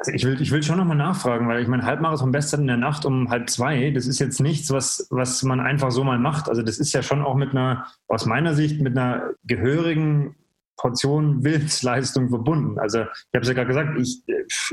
[0.00, 2.76] Also ich will, ich will schon nochmal nachfragen, weil ich meine, Halbmarathon Bestzeit in der
[2.76, 6.48] Nacht um halb zwei, das ist jetzt nichts, was, was man einfach so mal macht.
[6.48, 10.36] Also das ist ja schon auch mit einer, aus meiner Sicht, mit einer gehörigen
[10.78, 12.78] Portion Willensleistung verbunden.
[12.78, 14.22] Also ich habe es ja gerade gesagt, ich,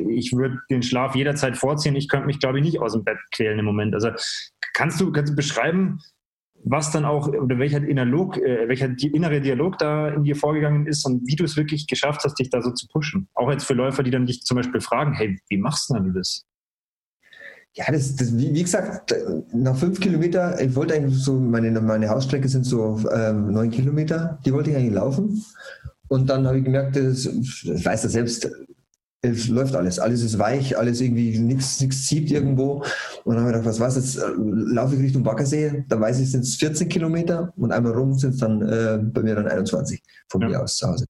[0.07, 1.95] ich würde den Schlaf jederzeit vorziehen.
[1.95, 3.93] Ich könnte mich, glaube ich, nicht aus dem Bett quälen im Moment.
[3.93, 4.11] Also
[4.73, 5.99] kannst, du, kannst du beschreiben,
[6.63, 11.05] was dann auch, oder welcher, Inalog, äh, welcher innere Dialog da in dir vorgegangen ist
[11.05, 13.27] und wie du es wirklich geschafft hast, dich da so zu pushen?
[13.33, 16.13] Auch jetzt für Läufer, die dann dich zum Beispiel fragen, hey, wie machst du denn
[16.13, 16.45] das?
[17.73, 19.13] Ja, das, das wie, wie, gesagt,
[19.51, 24.39] nach fünf Kilometer, ich wollte eigentlich so, meine, meine Hausstrecke sind so ähm, neun Kilometer,
[24.45, 25.43] die wollte ich eigentlich laufen.
[26.07, 28.49] Und dann habe ich gemerkt, das, ich weiß ja selbst,
[29.21, 32.83] es läuft alles, alles ist weich, alles irgendwie, nichts zieht irgendwo.
[33.23, 36.31] Und dann habe ich gedacht, was was jetzt laufe ich Richtung Baggersee, da weiß ich,
[36.31, 40.01] sind es 14 Kilometer und einmal rum sind es dann äh, bei mir dann 21
[40.29, 40.49] von ja.
[40.49, 41.05] mir aus zu Hause.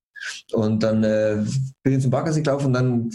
[0.54, 1.44] Und dann äh,
[1.84, 3.10] bin ich zum Baggersee gelaufen und dann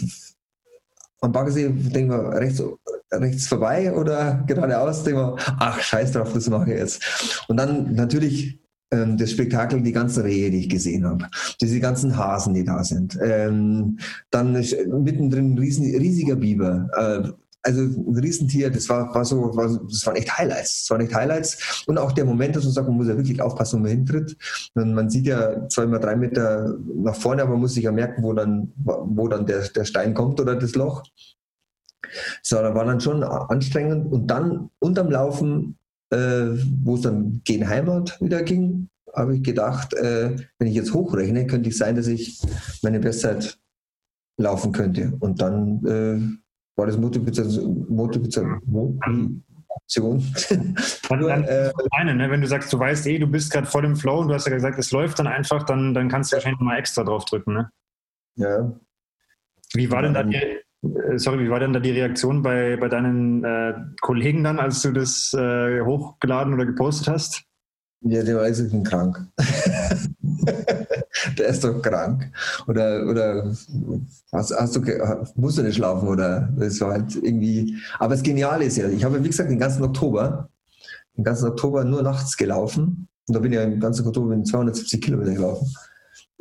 [1.21, 2.63] am Baggersee denken wir rechts,
[3.11, 7.45] rechts vorbei oder geradeaus, denken wir, ach scheiß drauf, das mache ich jetzt.
[7.47, 8.59] Und dann natürlich
[8.91, 11.27] ähm, das Spektakel, die ganzen Rehe, die ich gesehen habe,
[11.59, 13.17] diese ganzen Hasen, die da sind.
[13.21, 13.97] Ähm,
[14.29, 16.89] dann mittendrin ein riesen, riesiger Biber.
[16.95, 17.31] Äh,
[17.63, 20.83] also ein Riesentier, das war, war so, war, das waren echt Highlights.
[20.83, 21.83] Das waren echt Highlights.
[21.85, 24.35] Und auch der Moment, dass man sagt, man muss ja wirklich aufpassen, wo man hintritt.
[24.73, 28.23] Und man sieht ja zweimal drei Meter nach vorne, aber man muss sich ja merken,
[28.23, 31.03] wo dann, wo dann der, der Stein kommt oder das Loch.
[32.41, 34.11] So, da war dann schon anstrengend.
[34.11, 35.77] Und dann unterm Laufen,
[36.11, 40.93] äh, wo es dann gegen Heimat wieder ging, habe ich gedacht, äh, wenn ich jetzt
[40.93, 42.41] hochrechne, könnte es sein, dass ich
[42.81, 43.57] meine Bestzeit
[44.37, 45.13] laufen könnte.
[45.19, 46.19] Und dann äh,
[46.77, 47.85] war das Motivation.
[47.89, 49.43] Motivation, Motivation.
[51.09, 52.29] Dann, dann äh, eine, ne?
[52.29, 54.47] Wenn du sagst, du weißt eh, du bist gerade voll im Flow und du hast
[54.47, 57.53] ja gesagt, es läuft dann einfach, dann, dann kannst du wahrscheinlich mal extra drauf drücken.
[57.53, 57.69] Ne?
[58.35, 58.71] Ja.
[59.73, 60.59] Wie war denn da die,
[61.17, 64.91] sorry, wie war denn da die Reaktion bei, bei deinen äh, Kollegen dann, als du
[64.91, 67.43] das äh, hochgeladen oder gepostet hast?
[68.03, 69.27] Ja, der weiß, ich bin krank.
[71.37, 72.31] der ist doch krank.
[72.67, 73.55] Oder, oder
[74.31, 74.81] hast, hast du,
[75.35, 77.77] musst du nicht schlafen oder das war halt irgendwie.
[77.99, 80.49] Aber das Geniale ist ja, ich habe, wie gesagt, den ganzen Oktober,
[81.15, 83.07] den ganzen Oktober nur nachts gelaufen.
[83.27, 85.71] Und da bin ich ja im ganzen Oktober mit 270 Kilometer gelaufen.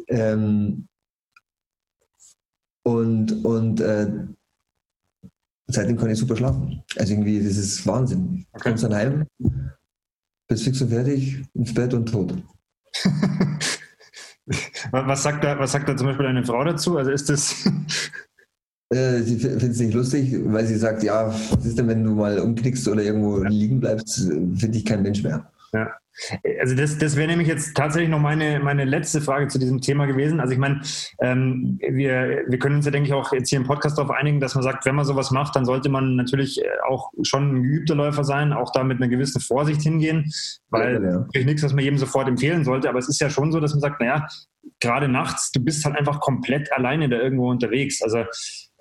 [0.09, 0.89] Ähm,
[2.83, 4.11] und und äh,
[5.67, 6.83] seitdem kann ich super schlafen.
[6.97, 8.47] Also irgendwie, das ist Wahnsinn.
[8.53, 8.71] Okay.
[8.71, 9.27] Kommst dann heim,
[10.49, 12.35] bist fix und fertig, ins Bett und tot.
[14.91, 16.99] was, sagt da, was sagt da zum Beispiel deine Frau dazu?
[16.99, 17.55] Also ist das.
[18.93, 22.11] Äh, sie findet es nicht lustig, weil sie sagt, ja, was ist denn, wenn du
[22.11, 25.49] mal umknickst oder irgendwo liegen bleibst, finde ich kein Mensch mehr.
[25.73, 25.95] Ja.
[26.61, 30.07] Also das, das wäre nämlich jetzt tatsächlich noch meine, meine letzte Frage zu diesem Thema
[30.07, 30.41] gewesen.
[30.41, 30.81] Also ich meine,
[31.21, 34.41] ähm, wir, wir können uns ja, denke ich, auch jetzt hier im Podcast darauf einigen,
[34.41, 37.63] dass man sagt, wenn man sowas macht, dann sollte man natürlich äh, auch schon ein
[37.63, 40.31] geübter Läufer sein, auch da mit einer gewissen Vorsicht hingehen,
[40.69, 41.19] weil ja, ja.
[41.21, 43.73] natürlich nichts, was man jedem sofort empfehlen sollte, aber es ist ja schon so, dass
[43.73, 44.27] man sagt, naja,
[44.81, 48.03] gerade nachts, du bist halt einfach komplett alleine da irgendwo unterwegs.
[48.03, 48.25] Also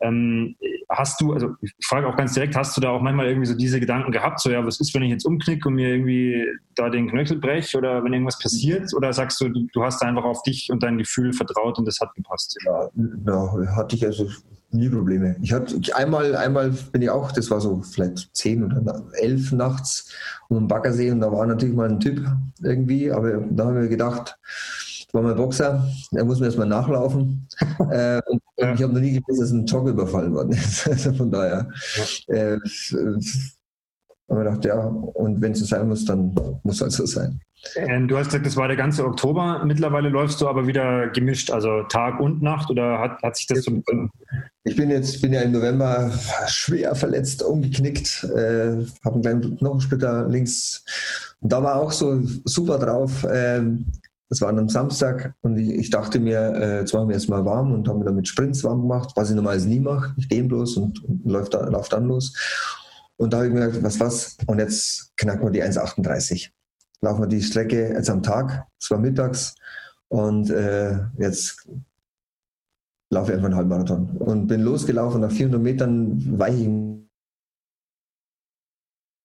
[0.01, 0.55] ähm,
[0.87, 3.55] hast du, also ich frage auch ganz direkt, hast du da auch manchmal irgendwie so
[3.55, 6.89] diese Gedanken gehabt, so ja, was ist, wenn ich jetzt umknicke und mir irgendwie da
[6.89, 8.93] den Knöchel breche oder wenn irgendwas passiert?
[8.95, 12.13] Oder sagst du, du hast einfach auf dich und dein Gefühl vertraut und das hat
[12.15, 12.57] gepasst?
[12.65, 12.89] Ja,
[13.25, 14.29] ja hatte ich also
[14.71, 15.35] nie Probleme.
[15.41, 20.13] Ich hatte einmal, einmal bin ich auch, das war so vielleicht zehn oder elf nachts
[20.47, 22.25] um den Baggersee und da war natürlich mal ein Typ
[22.61, 24.37] irgendwie, aber da haben wir gedacht,
[25.13, 27.47] war mal Boxer, er muss mir erstmal nachlaufen.
[27.91, 28.73] äh, und ja.
[28.73, 30.87] ich habe noch nie gewusst, dass ein Jog überfallen worden ist.
[30.89, 31.67] also von daher.
[32.27, 32.35] Ja.
[32.35, 32.59] Äh,
[34.29, 37.05] haben wir gedacht, ja, und wenn es so sein muss, dann muss es halt so
[37.05, 37.39] sein.
[37.75, 39.63] Ähm, du hast gesagt, das war der ganze Oktober.
[39.65, 43.63] Mittlerweile läufst du aber wieder gemischt, also Tag und Nacht, oder hat, hat sich das
[43.63, 43.81] so.
[44.63, 46.11] Ich bin jetzt bin ja im November
[46.47, 50.85] schwer verletzt, umgeknickt, äh, habe einen kleinen Knochensplitter links.
[51.41, 53.23] Und da war auch so super drauf.
[53.25, 53.61] Äh,
[54.29, 57.45] das war an einem Samstag und ich, ich dachte mir, äh, jetzt machen wir erstmal
[57.45, 60.13] warm und haben damit Sprints warm gemacht, was ich normalerweise nie mache.
[60.17, 62.35] Ich stehe bloß und, und läuft, da, läuft dann los.
[63.17, 64.37] Und da habe ich mir gedacht, was, was?
[64.45, 66.51] Und jetzt knacken wir die 1,38.
[67.01, 69.55] Laufen wir die Strecke jetzt am Tag, es war mittags
[70.09, 71.67] und äh, jetzt
[73.09, 74.17] laufe ich einfach einen Halbmarathon.
[74.17, 76.63] Und bin losgelaufen, nach 400 Metern weiche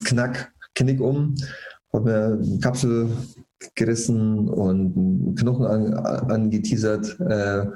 [0.01, 1.35] ich knack, knick um,
[1.93, 3.11] habe mir eine Kapsel
[3.75, 7.67] gerissen und Knochen an, angeteasert äh,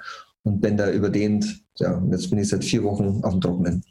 [0.42, 1.62] und Bänder überdehnt.
[1.77, 3.85] Ja, und jetzt bin ich seit vier Wochen auf dem Trockenen.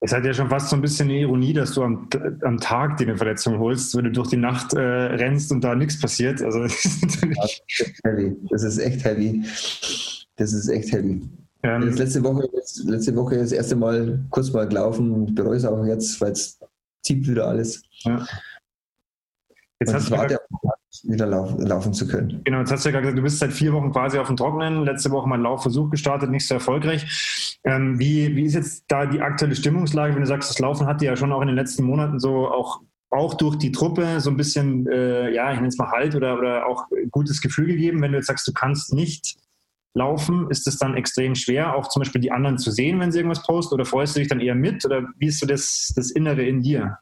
[0.00, 2.08] Es hat ja schon fast so ein bisschen eine Ironie, dass du am,
[2.42, 5.74] am Tag dir eine Verletzung holst, wenn du durch die Nacht äh, rennst und da
[5.74, 6.42] nichts passiert.
[6.42, 7.62] Also das ist natürlich
[8.04, 8.36] heavy.
[8.50, 9.42] Das ist echt heavy.
[10.36, 11.22] Das ist echt heavy.
[11.62, 12.46] Ähm, letzte Woche,
[12.84, 16.60] letzte Woche das erste Mal kurz mal gelaufen und bereue es auch jetzt, weil es
[17.02, 17.82] zieht wieder alles.
[18.02, 18.26] Ja.
[19.80, 20.38] Jetzt und hast du
[21.02, 22.42] wieder lauf, laufen zu können.
[22.44, 24.84] Genau, jetzt hast du ja gesagt, du bist seit vier Wochen quasi auf dem Trockenen,
[24.84, 27.58] letzte Woche mal einen Laufversuch gestartet, nicht so erfolgreich.
[27.64, 31.00] Ähm, wie, wie ist jetzt da die aktuelle Stimmungslage, wenn du sagst, das Laufen hat
[31.00, 32.80] dir ja schon auch in den letzten Monaten so auch
[33.14, 36.36] auch durch die Truppe so ein bisschen, äh, ja, ich nenne es mal Halt oder,
[36.36, 39.36] oder auch gutes Gefühl gegeben, wenn du jetzt sagst, du kannst nicht
[39.94, 43.18] laufen, ist es dann extrem schwer, auch zum Beispiel die anderen zu sehen, wenn sie
[43.18, 46.10] irgendwas posten oder freust du dich dann eher mit oder wie ist so das, das
[46.10, 46.98] Innere in dir?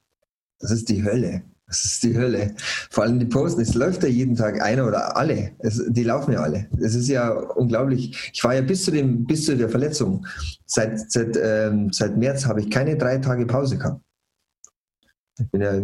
[0.61, 1.42] Das ist die Hölle.
[1.72, 2.54] Das ist die Hölle.
[2.90, 5.52] Vor allem die Posten, es läuft ja jeden Tag einer oder alle.
[5.61, 6.68] Es, die laufen ja alle.
[6.78, 8.30] Es ist ja unglaublich.
[8.35, 10.26] Ich war ja bis zu, dem, bis zu der Verletzung.
[10.66, 14.02] Seit, seit, ähm, seit März habe ich keine drei Tage Pause gehabt.
[15.38, 15.80] Ich bin ja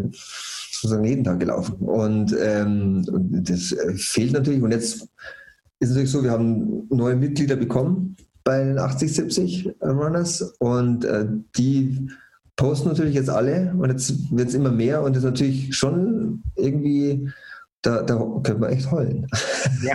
[0.71, 1.77] sozusagen jeden Tag gelaufen.
[1.77, 3.03] Und ähm,
[3.43, 4.61] das äh, fehlt natürlich.
[4.61, 5.09] Und jetzt ist
[5.81, 10.43] es natürlich so, wir haben neue Mitglieder bekommen bei den 80, 70 Runners.
[10.59, 12.11] Und äh, die
[12.59, 16.43] posten natürlich jetzt alle und jetzt wird es immer mehr und das ist natürlich schon
[16.57, 17.31] irgendwie,
[17.83, 19.27] da, da könnte man echt heulen.
[19.83, 19.95] Ja,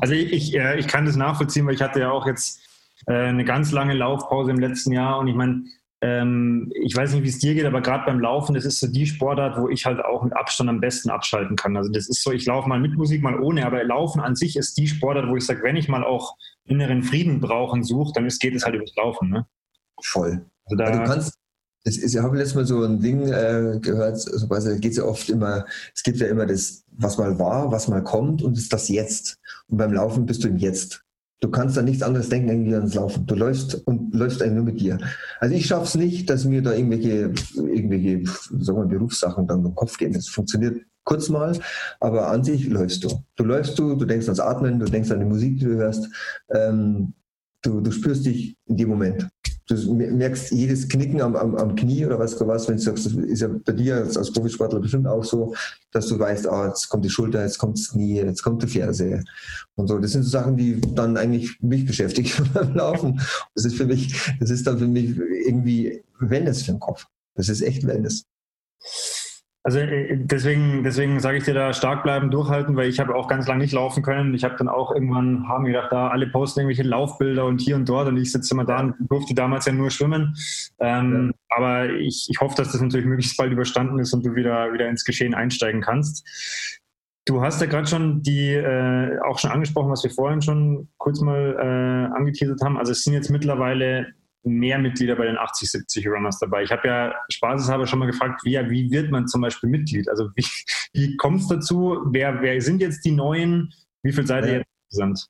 [0.00, 2.60] also ich, ich, äh, ich kann das nachvollziehen, weil ich hatte ja auch jetzt
[3.06, 5.62] äh, eine ganz lange Laufpause im letzten Jahr und ich meine,
[6.00, 8.88] ähm, ich weiß nicht, wie es dir geht, aber gerade beim Laufen, das ist so
[8.88, 11.76] die Sportart, wo ich halt auch mit Abstand am besten abschalten kann.
[11.76, 14.56] Also das ist so, ich laufe mal mit Musik, mal ohne, aber Laufen an sich
[14.56, 18.26] ist die Sportart, wo ich sage, wenn ich mal auch inneren Frieden brauchen suche, dann
[18.26, 19.30] ist, geht es halt übers Laufen.
[19.30, 19.46] Ne?
[20.02, 20.44] Voll.
[20.64, 21.39] Also da, du kannst,
[21.84, 25.04] es ist, ich habe letztes Mal so ein Ding äh, gehört, also, also geht ja
[25.04, 25.64] oft immer,
[25.94, 29.38] es gibt ja immer das, was mal war, was mal kommt und ist das Jetzt.
[29.68, 31.02] Und beim Laufen bist du im Jetzt.
[31.40, 33.24] Du kannst da nichts anderes denken irgendwie ans Laufen.
[33.26, 34.98] Du läufst und läufst eigentlich nur mit dir.
[35.38, 38.24] Also ich schaffe es nicht, dass mir da irgendwelche, irgendwelche,
[38.58, 40.12] sagen wir, Berufssachen dann im Kopf gehen.
[40.12, 41.58] Das funktioniert kurz mal,
[41.98, 43.24] aber an sich läufst du.
[43.36, 46.10] Du läufst du, du denkst ans Atmen, du denkst an die Musik, die du hörst.
[46.50, 47.14] Ähm,
[47.62, 49.26] du, du spürst dich in dem Moment
[49.70, 53.12] du merkst jedes Knicken am, am, am Knie oder was, was, wenn du sagst, das
[53.12, 55.54] ist ja bei dir als, als Profisportler bestimmt auch so,
[55.92, 58.66] dass du weißt, ah, jetzt kommt die Schulter, jetzt kommt das Knie, jetzt kommt die
[58.66, 59.22] Ferse
[59.76, 59.98] und so.
[59.98, 63.20] Das sind so Sachen, die dann eigentlich mich beschäftigen beim Laufen.
[63.54, 67.06] Das ist für mich, das ist dann für mich irgendwie Wellness für den Kopf.
[67.34, 68.24] Das ist echt Wellness.
[69.62, 73.28] Also äh, deswegen, deswegen sage ich dir da stark bleiben, durchhalten, weil ich habe auch
[73.28, 74.34] ganz lange nicht laufen können.
[74.34, 77.88] Ich habe dann auch irgendwann, haben gedacht, da alle posten irgendwelche Laufbilder und hier und
[77.88, 80.34] dort und ich sitze immer da und durfte damals ja nur schwimmen.
[80.78, 81.56] Ähm, ja.
[81.56, 84.88] Aber ich, ich hoffe, dass das natürlich möglichst bald überstanden ist und du wieder, wieder
[84.88, 86.26] ins Geschehen einsteigen kannst.
[87.26, 91.20] Du hast ja gerade schon die äh, auch schon angesprochen, was wir vorhin schon kurz
[91.20, 92.78] mal äh, angeteasert haben.
[92.78, 96.62] Also es sind jetzt mittlerweile mehr Mitglieder bei den 80, 70 Runners dabei.
[96.62, 100.08] Ich habe ja spaßeshalber schon mal gefragt, wie, wie wird man zum Beispiel Mitglied?
[100.08, 100.46] Also wie,
[100.92, 101.98] wie kommt es dazu?
[102.06, 103.72] Wer, wer sind jetzt die Neuen?
[104.02, 105.26] Wie viel seid ihr jetzt insgesamt?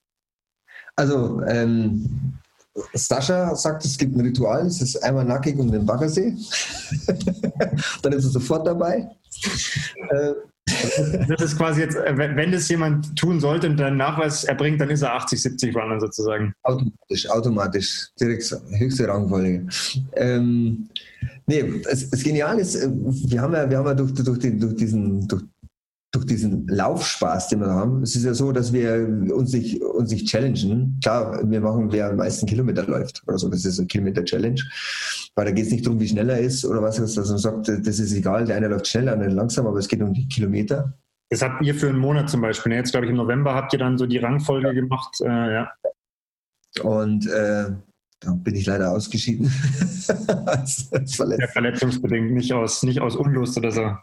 [0.96, 2.34] Also ähm,
[2.94, 6.36] Sascha sagt, es gibt ein Ritual, es ist einmal nackig um den Baggersee.
[8.02, 9.08] Dann ist er sofort dabei.
[10.10, 10.32] Äh,
[11.28, 14.90] das ist quasi jetzt, äh, wenn das jemand tun sollte und einen Nachweis erbringt, dann
[14.90, 16.52] ist er 80, 70 Runner sozusagen.
[16.62, 18.08] Automatisch, automatisch.
[18.20, 19.66] Direkt höchste Rangfolge.
[20.16, 20.88] Ähm,
[21.46, 24.60] nee, das, das Geniale ist, äh, wir haben ja, wir haben ja durch, durch, den,
[24.60, 25.42] durch diesen, durch
[26.12, 28.02] durch diesen Laufspaß, den wir haben.
[28.02, 30.98] Es ist ja so, dass wir uns nicht, uns nicht challengen.
[31.02, 33.48] Klar, wir machen, wer am meisten Kilometer läuft oder so.
[33.48, 34.60] Das ist eine Kilometer-Challenge.
[35.36, 37.68] Weil da geht es nicht darum, wie schnell er ist oder was, dass man sagt,
[37.68, 40.28] das ist egal, der eine läuft schneller, der andere langsam, aber es geht um die
[40.28, 40.92] Kilometer.
[41.30, 42.70] Das habt ihr für einen Monat zum Beispiel.
[42.70, 42.76] Ne?
[42.76, 44.72] Jetzt, glaube ich, im November habt ihr dann so die Rangfolge ja.
[44.72, 45.20] gemacht.
[45.20, 45.72] Äh, ja.
[46.82, 47.70] Und äh,
[48.20, 49.46] da bin ich leider ausgeschieden.
[50.46, 53.96] als, als ja, verletzungsbedingt, nicht aus, nicht aus Unlust oder so.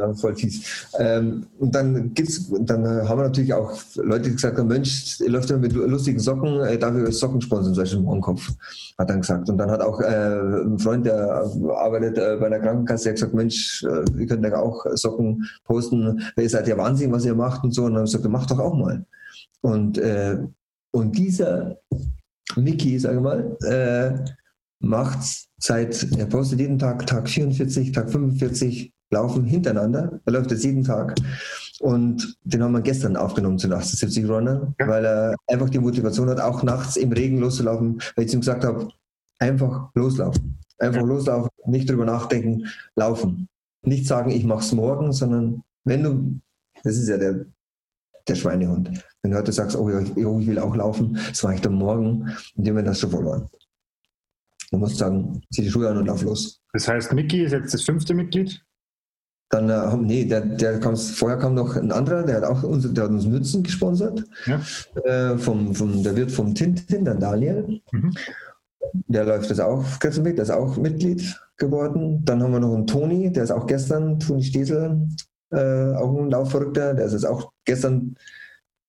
[0.00, 0.86] Ja, voll fies.
[0.98, 5.30] Ähm, und dann gibt's, dann haben wir natürlich auch Leute, die gesagt haben, Mensch, ihr
[5.30, 8.50] läuft immer mit lustigen Socken, äh, darf ich euch Socken sponsern, zum Beispiel im Mohrenkopf,
[8.98, 9.48] hat dann gesagt.
[9.48, 11.44] Und dann hat auch äh, ein Freund, der
[11.76, 16.22] arbeitet äh, bei einer Krankenkasse, der gesagt, Mensch, äh, ihr könnt ja auch Socken posten,
[16.36, 17.84] ihr seid ja Wahnsinn, was ihr macht und so.
[17.84, 19.04] Und dann haben wir gesagt, macht doch auch mal.
[19.60, 20.38] Und, äh,
[20.92, 21.78] und dieser
[22.56, 24.24] Mickey, sage ich mal, äh,
[24.80, 25.18] macht
[25.58, 30.20] seit, er postet jeden Tag, Tag 44, Tag 45, laufen hintereinander.
[30.24, 31.14] Er läuft jetzt jeden Tag.
[31.80, 34.86] Und den haben wir gestern aufgenommen zu 78 Runnern, ja.
[34.86, 38.64] weil er einfach die Motivation hat, auch nachts im Regen loszulaufen, weil ich ihm gesagt
[38.64, 38.88] habe,
[39.38, 40.58] einfach loslaufen.
[40.78, 41.06] Einfach ja.
[41.06, 43.48] loslaufen, nicht drüber nachdenken, laufen.
[43.82, 46.40] Nicht sagen, ich mache es morgen, sondern wenn du,
[46.82, 47.46] das ist ja der,
[48.26, 48.90] der Schweinehund.
[49.22, 51.60] Wenn du heute sagst, oh ja, ich, oh, ich will auch laufen, das mache ich
[51.60, 53.48] dann morgen, und dem wird das schon verloren.
[54.70, 56.60] Du musst sagen, zieh die Schuhe an und lauf los.
[56.72, 58.64] Das heißt, Mickey ist jetzt das fünfte Mitglied?
[59.50, 62.92] Dann, äh, nee, der, der kam, vorher kam noch ein anderer, der hat auch uns,
[62.92, 64.24] der hat uns Mützen gesponsert.
[64.46, 64.60] Ja.
[65.04, 67.80] Äh, vom, vom, der wird vom Tintin, der Daniel.
[67.92, 68.14] Mhm.
[69.08, 72.24] Der läuft jetzt auch gestern mit, der ist auch Mitglied geworden.
[72.24, 75.08] Dann haben wir noch einen Toni, der ist auch gestern, Toni Stesel,
[75.50, 78.16] äh, auch ein Laufverrückter, der ist jetzt auch gestern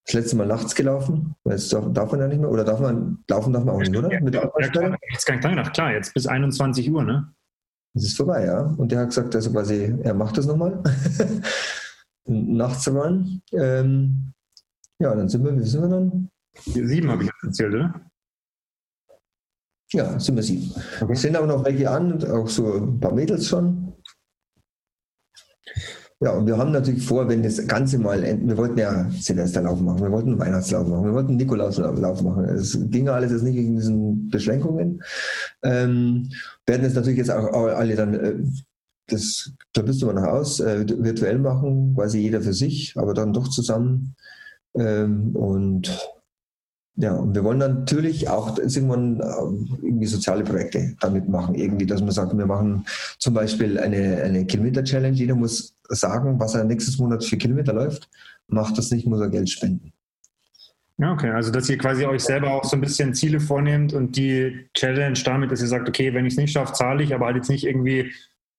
[0.05, 1.35] das letzte Mal nachts gelaufen.
[1.45, 3.95] Jetzt darf, darf man ja nicht mehr, oder darf man, laufen darf man auch nicht,
[3.95, 4.11] oder?
[4.11, 7.33] Ja, Mit ja, klar, jetzt kann ich klar, jetzt bis 21 Uhr, ne?
[7.95, 8.61] Es ist vorbei, ja.
[8.61, 10.83] Und der hat gesagt, also quasi, er macht das nochmal.
[12.27, 13.41] Nachts Run.
[13.53, 14.33] Ähm,
[14.99, 16.29] ja, dann sind wir, wie sind wir dann?
[16.65, 18.01] Sieben habe ich erzählt, oder?
[19.91, 20.71] Ja, sind wir sieben.
[20.99, 21.13] Okay.
[21.13, 23.84] Es sind auch noch welche an, auch so ein paar Mädels schon.
[26.21, 30.01] Ja, und wir haben natürlich vor, wenn das Ganze mal, wir wollten ja Silvesterlauf machen,
[30.01, 32.45] wir wollten Weihnachtslauf machen, wir wollten Nikolauslauf machen.
[32.45, 35.03] Es ging alles jetzt nicht wegen diesen Beschränkungen.
[35.61, 36.29] Ähm,
[36.65, 38.35] werden es natürlich jetzt auch alle dann, äh,
[39.07, 43.13] das da bist du mal nach aus, äh, virtuell machen, quasi jeder für sich, aber
[43.13, 44.15] dann doch zusammen.
[44.73, 46.14] Ähm, und
[46.97, 51.55] ja, und wir wollen natürlich auch irgendwann ähm, irgendwie soziale Projekte damit machen.
[51.55, 52.85] Irgendwie, dass man sagt, wir machen
[53.19, 55.15] zum Beispiel eine, eine Kilometer-Challenge.
[55.15, 58.09] Jeder muss sagen, was er nächstes Monat für Kilometer läuft.
[58.47, 59.91] Macht das nicht, muss er Geld spenden.
[60.97, 61.31] Ja, okay.
[61.31, 65.19] Also, dass ihr quasi euch selber auch so ein bisschen Ziele vornehmt und die Challenge
[65.25, 67.49] damit, dass ihr sagt, okay, wenn ich es nicht schaffe, zahle ich, aber halt jetzt
[67.49, 68.13] nicht irgendwie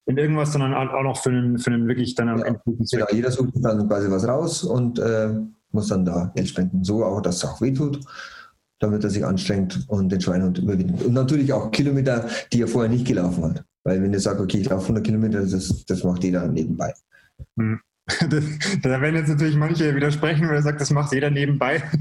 [0.05, 2.61] in irgendwas, sondern auch noch für einen, für einen wirklich dann am ja, Ende.
[2.67, 5.31] Genau, jeder sucht dann quasi was raus und äh,
[5.73, 6.85] muss dann da Geld spenden.
[6.85, 8.01] So auch, dass es auch wehtut,
[8.79, 11.03] damit er sich anstrengt und den Schweinehund überwindet.
[11.03, 13.65] Und natürlich auch Kilometer, die er vorher nicht gelaufen hat.
[13.85, 16.93] Weil wenn er sagt, okay, ich laufe 100 Kilometer, das, das macht jeder nebenbei.
[17.59, 17.81] Hm.
[18.83, 21.83] da werden jetzt natürlich manche widersprechen, weil er sagt, das macht jeder nebenbei.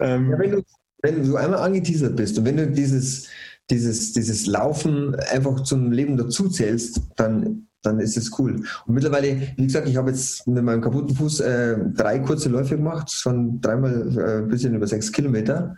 [0.00, 0.62] Ähm, ja, wenn, du,
[1.02, 3.28] wenn du einmal angeteasert bist und wenn du dieses,
[3.68, 8.64] dieses, dieses Laufen einfach zum Leben dazu zählst, dann dann ist es cool.
[8.86, 12.76] Und mittlerweile, wie gesagt, ich habe jetzt mit meinem kaputten Fuß äh, drei kurze Läufe
[12.76, 15.76] gemacht, schon dreimal äh, ein bisschen über sechs Kilometer.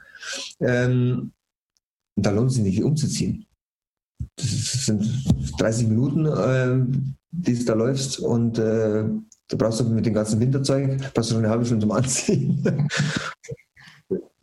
[0.61, 1.33] Ähm,
[2.17, 3.47] da lohnt es sich nicht umzuziehen.
[4.37, 5.05] Das sind
[5.59, 6.99] 30 Minuten, äh,
[7.31, 9.05] die du da läufst und äh,
[9.49, 12.89] da brauchst du mit dem ganzen Winterzeug, brauchst du schon eine halbe Stunde zum Anziehen.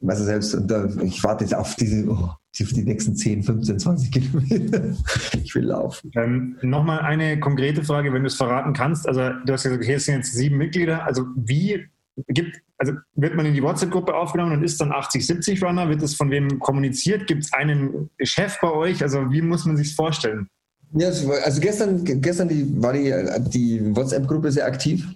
[0.04, 3.80] du selbst, und da, ich warte jetzt auf diese, oh, die, die nächsten 10, 15,
[3.80, 4.96] 20 Kilometer.
[5.44, 6.12] Ich will laufen.
[6.16, 9.08] Ähm, Nochmal eine konkrete Frage, wenn du es verraten kannst.
[9.08, 11.06] Also du hast gesagt, hier sind jetzt sieben Mitglieder.
[11.06, 11.86] Also wie
[12.28, 15.90] gibt, also wird man in die WhatsApp-Gruppe aufgenommen und ist dann 80-70 Runner?
[15.90, 17.28] Wird das von wem kommuniziert?
[17.28, 19.02] Gibt es einen Chef bei euch?
[19.02, 20.48] Also wie muss man sich vorstellen?
[20.96, 23.12] Ja, also gestern, gestern die, war die,
[23.50, 25.08] die WhatsApp-Gruppe sehr aktiv.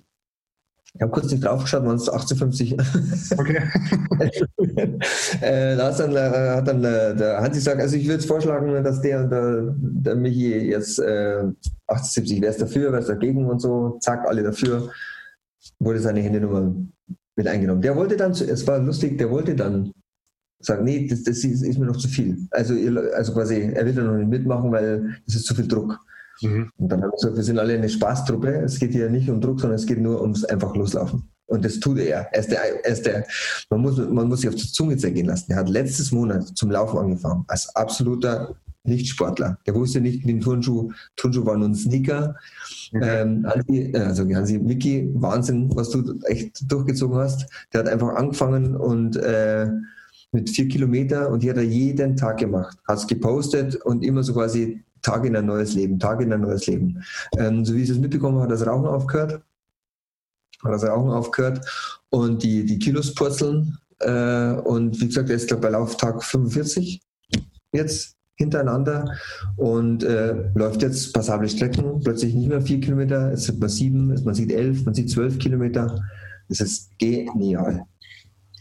[0.94, 2.78] Ich habe kurz nicht draufgeschaut, waren es 1850.
[3.38, 3.62] Okay.
[5.42, 9.02] äh, da dann, äh, hat dann äh, der Hansi gesagt, also ich würde vorschlagen, dass
[9.02, 11.44] der und der, der Michi jetzt äh,
[11.88, 14.90] 1870, wer ist dafür, wer ist dagegen und so, zack, alle dafür,
[15.80, 16.74] wurde seine Handynummer
[17.36, 17.82] mit eingenommen.
[17.82, 19.92] Der wollte dann, es war lustig, der wollte dann
[20.60, 22.48] sagen, nee, das, das ist, ist, mir noch zu viel.
[22.52, 22.74] Also,
[23.14, 26.00] also quasi, er will da noch nicht mitmachen, weil es ist zu viel Druck.
[26.42, 26.72] Mhm.
[26.78, 28.48] Und dann haben wir gesagt, wir sind alle eine Spaßtruppe.
[28.64, 31.30] Es geht hier nicht um Druck, sondern es geht nur ums einfach loslaufen.
[31.48, 32.28] Und das tut er.
[32.34, 33.26] Er ist der, er ist der,
[33.70, 35.52] man, muss, man muss sich auf die Zunge zergehen lassen.
[35.52, 39.58] Er hat letztes Monat zum Laufen angefangen, als absoluter Nichtsportler.
[39.66, 42.36] Der wusste nicht, wie ein Turnschuh, Turnschuh war nur ein Sneaker.
[42.92, 43.02] Mhm.
[43.04, 47.50] Ähm, Hansi, also Hansi, Mickey, Wahnsinn, was du echt durchgezogen hast.
[47.74, 49.68] Der hat einfach angefangen und äh,
[50.32, 52.78] mit vier Kilometer und die hat er jeden Tag gemacht.
[52.88, 56.42] Hat es gepostet und immer so quasi Tag in ein neues Leben, Tag in ein
[56.42, 57.04] neues Leben.
[57.38, 59.42] Ähm, so wie ich es mitbekommen habe, hat das Rauchen aufgehört.
[60.64, 61.66] Hat das Rauchen aufgehört
[62.10, 63.78] und die, die Kilos purzeln.
[64.00, 67.02] Äh, und wie gesagt, er ist, glaube bei Lauftag 45
[67.74, 69.18] jetzt hintereinander
[69.56, 74.24] und äh, läuft jetzt passable Strecken, plötzlich nicht mehr vier Kilometer, es sind mal sieben,
[74.24, 76.00] man sieht elf, man sieht zwölf Kilometer.
[76.48, 77.86] Das ist genial.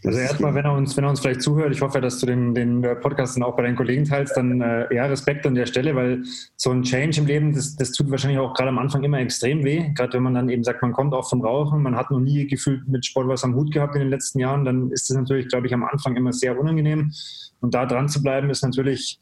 [0.03, 2.53] Also erstmal, wenn er uns, wenn er uns vielleicht zuhört, ich hoffe, dass du den,
[2.53, 5.95] den Podcast dann auch bei deinen Kollegen teilst, dann äh, ja, Respekt an der Stelle,
[5.95, 6.23] weil
[6.55, 9.63] so ein Change im Leben, das, das tut wahrscheinlich auch gerade am Anfang immer extrem
[9.63, 9.91] weh.
[9.95, 12.45] Gerade wenn man dann eben sagt, man kommt auch vom Rauchen, man hat noch nie
[12.45, 15.47] gefühlt mit Sport was am Hut gehabt in den letzten Jahren, dann ist das natürlich,
[15.47, 17.11] glaube ich, am Anfang immer sehr unangenehm.
[17.59, 19.19] Und da dran zu bleiben, ist natürlich,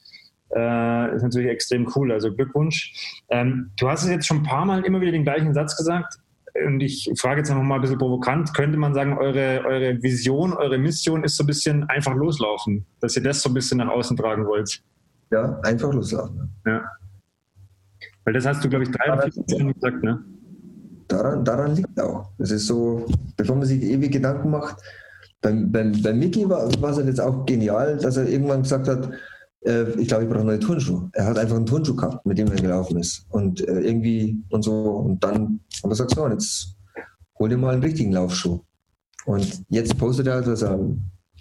[0.54, 2.12] äh, ist natürlich extrem cool.
[2.12, 3.24] Also Glückwunsch.
[3.30, 6.20] Ähm, du hast es jetzt schon ein paar Mal immer wieder den gleichen Satz gesagt
[6.64, 10.54] und ich frage jetzt einfach mal ein bisschen provokant, könnte man sagen, eure, eure Vision,
[10.54, 13.90] eure Mission ist so ein bisschen einfach loslaufen, dass ihr das so ein bisschen nach
[13.90, 14.82] außen tragen wollt?
[15.32, 16.50] Ja, einfach loslaufen.
[16.66, 16.84] Ja.
[18.24, 20.24] Weil das hast du, glaube ich, drei oder vier Stunden gesagt, ne?
[21.08, 22.32] Daran, daran liegt auch.
[22.40, 23.06] Es ist so,
[23.38, 24.78] bevor man sich ewig Gedanken macht,
[25.42, 28.88] beim, beim, beim Mickey war, war es halt jetzt auch genial, dass er irgendwann gesagt
[28.88, 29.12] hat,
[29.66, 31.10] ich glaube, ich brauche neue Turnschuhe.
[31.14, 33.26] Er hat einfach einen Turnschuh gehabt, mit dem er gelaufen ist.
[33.30, 34.74] Und äh, irgendwie und so.
[34.74, 36.76] Und dann haben wir gesagt, so, jetzt
[37.40, 38.60] hol dir mal einen richtigen Laufschuh.
[39.26, 40.80] Und jetzt postet er, dass er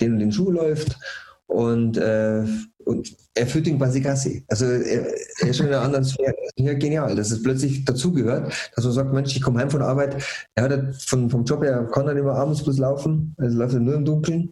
[0.00, 0.98] den und den Schuh läuft.
[1.46, 2.44] Und, äh,
[2.84, 4.44] und er führt ihn quasi Gassi.
[4.48, 5.06] Also er,
[5.40, 6.34] er ist schon in einer anderen Sphäre.
[6.56, 9.88] Ja, genial, dass es plötzlich dazugehört, dass man sagt, Mensch, ich komme heim von der
[9.88, 10.22] Arbeit.
[10.54, 13.34] Er hat halt von, vom Job her, kann dann immer abends bloß laufen.
[13.38, 14.50] Also läuft er nur im Dunkeln.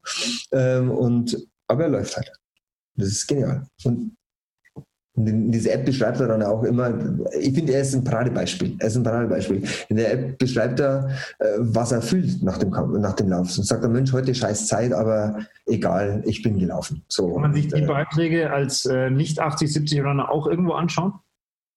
[0.53, 1.37] Ähm, und,
[1.69, 2.33] aber er läuft halt.
[2.97, 3.67] Das ist genial.
[3.85, 4.17] Und
[5.15, 6.91] diese App beschreibt er dann auch immer,
[7.39, 8.77] ich finde, er ist ein Paradebeispiel.
[8.79, 9.63] Er ist ein Paradebeispiel.
[9.91, 13.59] In der App beschreibt er, äh, was er fühlt nach dem, nach dem Lauf.
[13.59, 17.05] Und sagt er, Mensch, heute scheiß Zeit, aber egal, ich bin gelaufen.
[17.09, 20.73] So, Kann man sich die äh, Beiträge als äh, nicht 80, 70 Runner auch irgendwo
[20.73, 21.13] anschauen?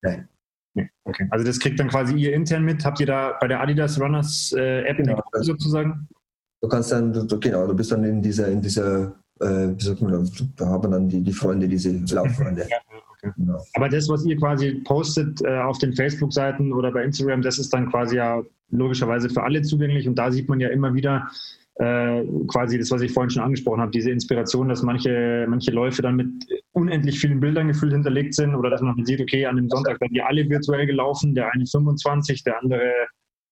[0.02, 0.30] Nein.
[0.74, 1.28] Nee, okay.
[1.32, 2.86] Also das kriegt dann quasi ihr intern mit.
[2.86, 6.08] Habt ihr da bei der Adidas Runners äh, App genau, sozusagen?
[6.62, 10.02] Du kannst dann, du, genau, du bist dann in dieser, in dieser, äh, wie sagt
[10.02, 12.68] man, da haben dann die, die Freunde, diese Lauffreunde.
[12.70, 12.78] Ja,
[13.12, 13.34] okay.
[13.36, 13.62] genau.
[13.74, 17.74] Aber das, was ihr quasi postet äh, auf den Facebook-Seiten oder bei Instagram, das ist
[17.74, 21.30] dann quasi ja logischerweise für alle zugänglich und da sieht man ja immer wieder,
[21.78, 26.02] äh, quasi das, was ich vorhin schon angesprochen habe, diese Inspiration, dass manche, manche Läufe
[26.02, 26.30] dann mit
[26.72, 30.14] unendlich vielen Bildern gefühlt hinterlegt sind oder dass man sieht, okay, an dem Sonntag werden
[30.14, 32.92] die alle virtuell gelaufen, der eine 25, der andere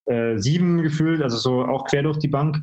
[0.05, 2.61] äh, sieben gefühlt, also so auch quer durch die Bank.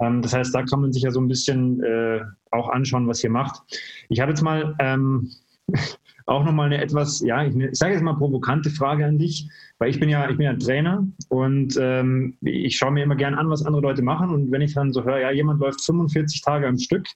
[0.00, 2.20] Ähm, das heißt, da kann man sich ja so ein bisschen äh,
[2.50, 3.62] auch anschauen, was ihr macht.
[4.08, 5.30] Ich habe jetzt mal ähm,
[6.26, 9.90] auch nochmal eine etwas, ja, ich, ich sage jetzt mal provokante Frage an dich, weil
[9.90, 13.50] ich bin ja, ich bin ja Trainer und ähm, ich schaue mir immer gern an,
[13.50, 16.66] was andere Leute machen und wenn ich dann so höre, ja, jemand läuft 45 Tage
[16.66, 17.06] am Stück,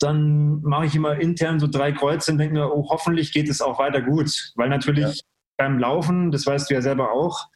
[0.00, 3.60] dann mache ich immer intern so drei Kreuze und denke mir, oh, hoffentlich geht es
[3.60, 5.12] auch weiter gut, weil natürlich ja.
[5.58, 7.48] beim Laufen, das weißt du ja selber auch,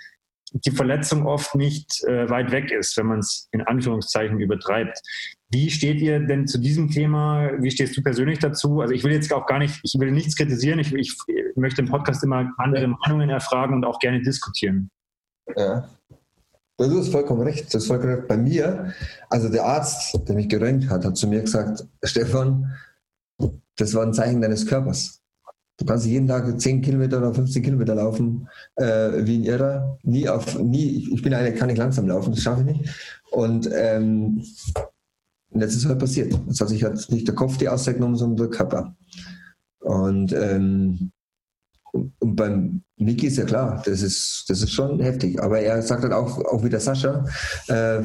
[0.55, 5.01] die Verletzung oft nicht äh, weit weg ist, wenn man es in Anführungszeichen übertreibt.
[5.51, 7.51] Wie steht ihr denn zu diesem Thema?
[7.61, 8.81] Wie stehst du persönlich dazu?
[8.81, 10.79] Also ich will jetzt auch gar nicht, ich will nichts kritisieren.
[10.79, 11.17] Ich, ich
[11.57, 14.91] möchte im Podcast immer andere Meinungen erfragen und auch gerne diskutieren.
[15.57, 15.89] Ja.
[16.79, 17.67] Du hast vollkommen recht.
[17.67, 18.29] Das ist vollkommen recht.
[18.29, 18.95] Bei mir,
[19.31, 22.73] also der Arzt, der mich geröntgt hat, hat zu mir gesagt, Stefan,
[23.77, 25.24] das war ein Zeichen deines Körpers.
[25.77, 29.99] Du kannst jeden Tag 10 Kilometer oder 15 Kilometer laufen, äh, wie ein Irrer.
[30.03, 33.21] Nie auf, nie, ich bin eine, kann nicht langsam laufen, das schaffe ich nicht.
[33.33, 34.45] Und ähm,
[35.51, 36.33] jetzt ist halt passiert.
[36.47, 38.97] Jetzt hat sich halt nicht der Kopf die Auszeit genommen, sondern der Körper.
[39.81, 41.11] Und, ähm,
[41.93, 45.43] und beim Niki ist ja klar, das ist, das ist schon heftig.
[45.43, 47.25] Aber er sagt halt auch, auch wie der Sascha,
[47.69, 48.01] äh,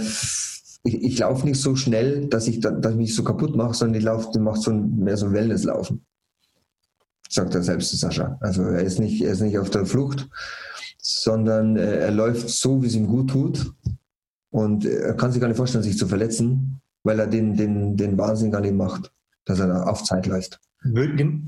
[0.83, 3.75] ich, ich laufe nicht so schnell, dass ich, da, dass ich mich so kaputt mache,
[3.75, 6.05] sondern ich laufe, mache so ein, mehr so ein Wellnesslaufen.
[7.29, 8.37] Sagt er selbst, der Sascha.
[8.41, 10.27] Also er ist nicht, er ist nicht auf der Flucht,
[10.97, 13.71] sondern äh, er läuft so, wie es ihm gut tut.
[14.51, 18.17] Und er kann sich gar nicht vorstellen, sich zu verletzen weil er den, den, den
[18.17, 19.11] Wahnsinn gar nicht macht,
[19.45, 20.59] dass er auf Zeit läuft.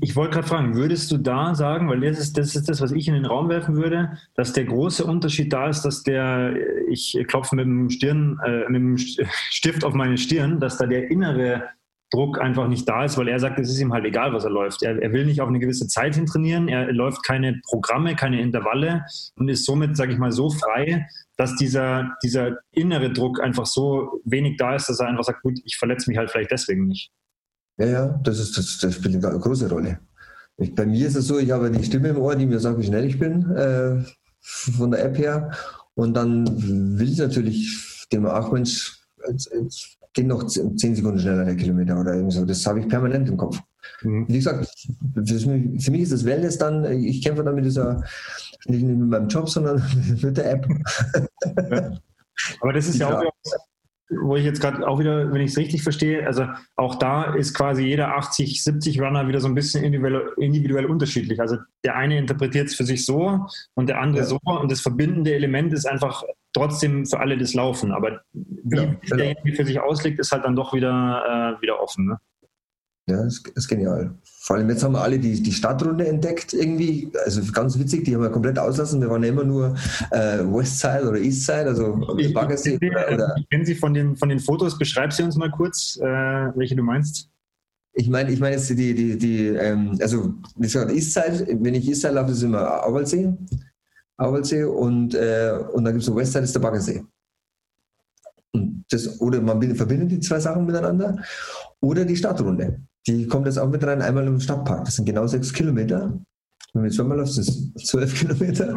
[0.02, 2.92] Ich wollte gerade fragen, würdest du da sagen, weil das ist, das ist das, was
[2.92, 6.54] ich in den Raum werfen würde, dass der große Unterschied da ist, dass der,
[6.90, 8.98] ich klopfe mit dem Stirn, äh, mit dem
[9.50, 11.62] Stift auf meine Stirn, dass da der innere
[12.12, 14.50] Druck einfach nicht da ist, weil er sagt, es ist ihm halt egal, was er
[14.50, 14.82] läuft.
[14.82, 18.40] Er, er will nicht auf eine gewisse Zeit hin trainieren, er läuft keine Programme, keine
[18.40, 19.04] Intervalle
[19.36, 24.20] und ist somit, sage ich mal, so frei, dass dieser, dieser innere Druck einfach so
[24.24, 27.10] wenig da ist, dass er einfach sagt, gut, ich verletze mich halt vielleicht deswegen nicht.
[27.78, 29.98] Ja, ja, das, ist, das, das spielt eine große Rolle.
[30.58, 32.78] Ich, bei mir ist es so, ich habe die Stimme im Ohr, die mir sagt,
[32.78, 34.04] wie schnell ich bin, äh,
[34.40, 35.50] von der App her.
[35.94, 36.46] Und dann
[36.98, 38.98] will ich natürlich dem auch, Mensch,
[39.28, 42.44] jetzt geht noch zehn Sekunden schneller der Kilometer oder irgendwie so.
[42.44, 43.58] Das habe ich permanent im Kopf.
[44.02, 44.26] Mhm.
[44.28, 44.72] Wie gesagt,
[45.14, 48.04] für mich, ist das Wellness dann, ich kämpfe dann mit dieser,
[48.66, 49.82] nicht mit meinem Job, sondern
[50.22, 50.66] mit der App.
[51.70, 51.98] Ja.
[52.60, 53.32] Aber das ist ja auch,
[54.20, 56.46] wo ich jetzt gerade auch wieder, wenn ich es richtig verstehe, also
[56.76, 61.40] auch da ist quasi jeder 80, 70 Runner wieder so ein bisschen individuell, individuell unterschiedlich.
[61.40, 64.28] Also der eine interpretiert es für sich so und der andere ja.
[64.28, 67.92] so und das verbindende Element ist einfach trotzdem für alle das Laufen.
[67.92, 69.16] Aber wie ja, genau.
[69.16, 72.06] derjenige für sich auslegt, ist halt dann doch wieder, äh, wieder offen.
[72.06, 72.18] Ne?
[73.08, 74.14] Ja, das ist genial.
[74.22, 77.10] Vor allem jetzt haben wir alle die, die Stadtrunde entdeckt irgendwie.
[77.24, 79.00] Also ganz witzig, die haben wir komplett auslassen.
[79.00, 79.74] Wir waren ja immer nur
[80.12, 82.78] äh, Westside oder Eastside, also ich, Baggersee.
[82.80, 84.78] Ich, oder, ich kenne sie von den, von den Fotos.
[84.78, 87.28] Beschreib sie uns mal kurz, äh, welche du meinst.
[87.94, 91.88] Ich meine, ich meine jetzt die, die, die ähm, also wie gesagt, Eastside, wenn ich
[91.88, 93.32] Eastside laufe, ist immer Auwaldsee.
[94.16, 97.04] Auwaldsee und, äh, und dann gibt es so Westside, ist der Baggersee.
[98.52, 101.16] Und das, oder man verbindet die zwei Sachen miteinander.
[101.80, 102.80] Oder die Stadtrunde.
[103.06, 104.84] Die kommt jetzt auch mit rein, einmal im Stadtpark.
[104.84, 106.12] Das sind genau sechs Kilometer.
[106.72, 108.74] Wenn man jetzt zweimal läuft, sind es zwölf Kilometer.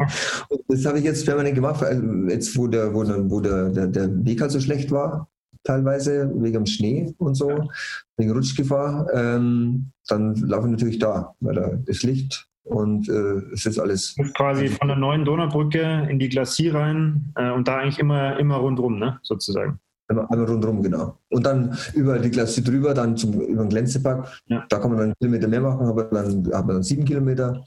[0.48, 1.84] Und das habe ich jetzt permanent gemacht,
[2.28, 5.28] jetzt wo der, wo, der, wo der, der, der Weg halt so schlecht war,
[5.62, 7.68] teilweise wegen dem Schnee und so,
[8.16, 13.64] wegen Rutschgefahr, ähm, dann laufe ich natürlich da, weil da ist Licht und äh, es
[13.64, 14.16] ist alles.
[14.36, 18.56] Quasi von der neuen Donaubrücke in die Glacier rein äh, und da eigentlich immer, immer
[18.56, 19.78] rundrum, ne, sozusagen.
[20.08, 21.18] Einmal rundherum, genau.
[21.30, 24.40] Und dann über die Klasse drüber, dann zum, über den Glänzepark.
[24.46, 24.64] Ja.
[24.68, 27.64] Da kann man dann einen Kilometer mehr machen, aber dann hat man dann sieben Kilometer.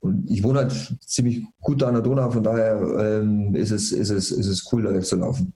[0.00, 3.92] Und ich wohne halt ziemlich gut da an der Donau, von daher ähm, ist, es,
[3.92, 5.52] ist, es, ist es cool, da jetzt zu laufen.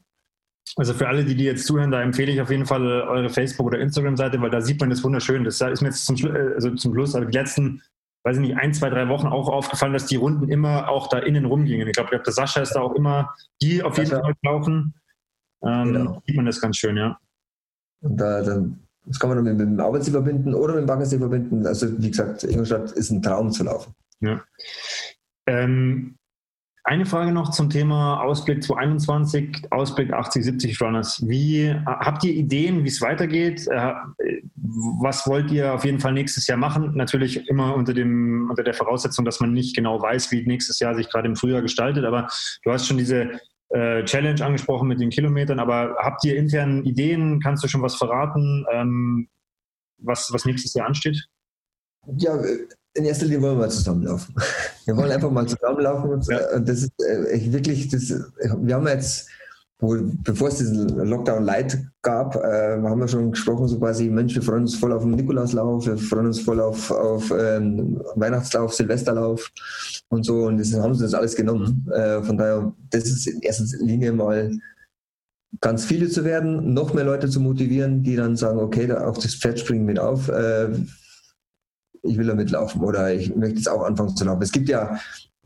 [0.77, 3.67] Also für alle, die, die jetzt zuhören, da empfehle ich auf jeden Fall eure Facebook-
[3.67, 5.45] oder Instagram-Seite, weil da sieht man das wunderschön.
[5.45, 7.83] Das ist mir jetzt zum, äh, also zum Schluss, aber die letzten
[8.25, 11.19] weiß ich nicht, ein, zwei, drei Wochen auch aufgefallen, dass die Runden immer auch da
[11.19, 11.89] innen rumgingen.
[11.89, 14.95] Ich glaube, glaub, der Sascha ist da auch immer, die auf jeden Fall laufen.
[15.65, 16.23] Ähm, genau.
[16.27, 17.19] Sieht man das ganz schön, ja.
[18.01, 21.19] Und da, dann, das kann man dann mit, dem Arbeitssee verbinden oder mit dem Baggersee
[21.19, 21.67] verbinden.
[21.67, 23.95] Also wie gesagt, Ingolstadt ist ein Traum zu laufen.
[24.21, 24.43] Ja.
[25.47, 26.17] Ähm,
[26.85, 31.23] eine Frage noch zum Thema Ausblick 2021, Ausblick 80, 70 Runners.
[31.27, 33.69] Wie habt ihr Ideen, wie es weitergeht?
[33.69, 33.93] Äh,
[34.55, 36.97] was wollt ihr auf jeden Fall nächstes Jahr machen?
[36.97, 40.95] Natürlich immer unter, dem, unter der Voraussetzung, dass man nicht genau weiß, wie nächstes Jahr
[40.97, 42.05] sich gerade im Frühjahr gestaltet.
[42.05, 42.27] Aber
[42.65, 45.61] du hast schon diese äh, Challenge angesprochen mit den Kilometern.
[45.61, 47.41] Aber habt ihr intern Ideen?
[47.41, 49.29] Kannst du schon was verraten, ähm,
[49.99, 51.29] was, was nächstes Jahr ansteht?
[52.17, 52.37] Ja,
[52.95, 54.35] in erster Linie wollen wir mal zusammenlaufen.
[54.85, 56.59] Wir wollen einfach mal zusammenlaufen und, ja.
[56.59, 59.29] das ist äh, wirklich, das, wir haben jetzt,
[59.79, 64.35] wo, bevor es diesen Lockdown Light gab, äh, haben wir schon gesprochen, so quasi, Mensch,
[64.35, 68.75] wir freuen uns voll auf den Nikolauslauf, wir freuen uns voll auf, auf ähm, Weihnachtslauf,
[68.75, 69.53] Silvesterlauf
[70.09, 71.89] und so und das haben sie das alles genommen.
[71.95, 74.51] Äh, von daher, das ist in erster Linie mal
[75.61, 79.19] ganz viele zu werden, noch mehr Leute zu motivieren, die dann sagen, okay, da auf
[79.19, 80.29] das Pferd springen mit auf.
[80.29, 80.71] Äh,
[82.03, 84.43] ich will da mitlaufen oder ich möchte jetzt auch anfangen zu laufen.
[84.43, 84.99] Es gibt ja,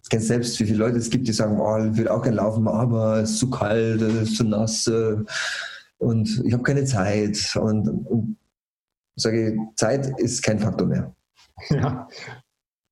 [0.03, 2.37] ich kenne selbst, wie viele Leute es gibt, die sagen, oh, ich will auch gerne
[2.37, 5.17] laufen, aber es ist zu kalt, es ist zu nass äh,
[5.99, 7.57] und ich habe keine Zeit.
[7.57, 8.37] Und, und
[9.17, 11.15] sage, Zeit ist kein Faktor mehr.
[11.71, 12.09] Ja.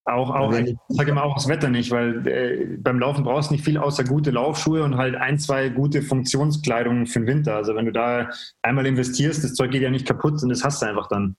[0.07, 3.55] Auch, auch ich sage immer auch das Wetter nicht, weil äh, beim Laufen brauchst du
[3.55, 7.57] nicht viel außer gute Laufschuhe und halt ein, zwei gute Funktionskleidungen für den Winter.
[7.57, 8.29] Also wenn du da
[8.61, 11.37] einmal investierst, das Zeug geht ja nicht kaputt und das hast du einfach dann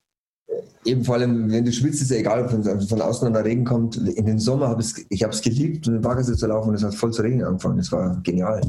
[0.84, 3.64] eben vor allem, wenn du schwitzt, ist ja egal, ob von, von außen der Regen
[3.64, 3.96] kommt.
[3.96, 6.94] In den Sommer habe ich es geliebt, mit dem Baggersee zu laufen und es hat
[6.94, 7.78] voll zu regnen angefangen.
[7.78, 8.60] Das war genial.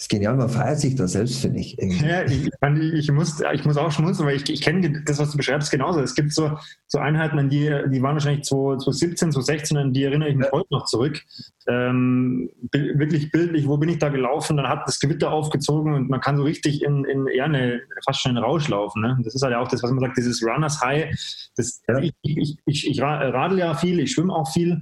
[0.00, 1.76] Das ist genial, man feiert sich da selbst, finde ich.
[1.78, 2.48] Ja, ich,
[2.94, 6.00] ich, muss, ich muss auch schmunzeln, weil ich, ich kenne das, was du beschreibst, genauso.
[6.00, 10.30] Es gibt so, so Einheiten, an die, die waren wahrscheinlich 2017, 2016, an die erinnere
[10.30, 10.52] ich mich ja.
[10.52, 11.20] heute noch zurück.
[11.68, 14.56] Ähm, wirklich bildlich, wo bin ich da gelaufen?
[14.56, 18.22] Dann hat das Gewitter aufgezogen und man kann so richtig in, in ja, eine, fast
[18.22, 19.02] schon einen Rausch laufen.
[19.02, 19.18] Ne?
[19.22, 21.10] Das ist halt auch das, was man sagt, dieses Runners High.
[21.56, 21.98] Das, ja.
[21.98, 24.80] ich, ich, ich, ich radel ja viel, ich schwimme auch viel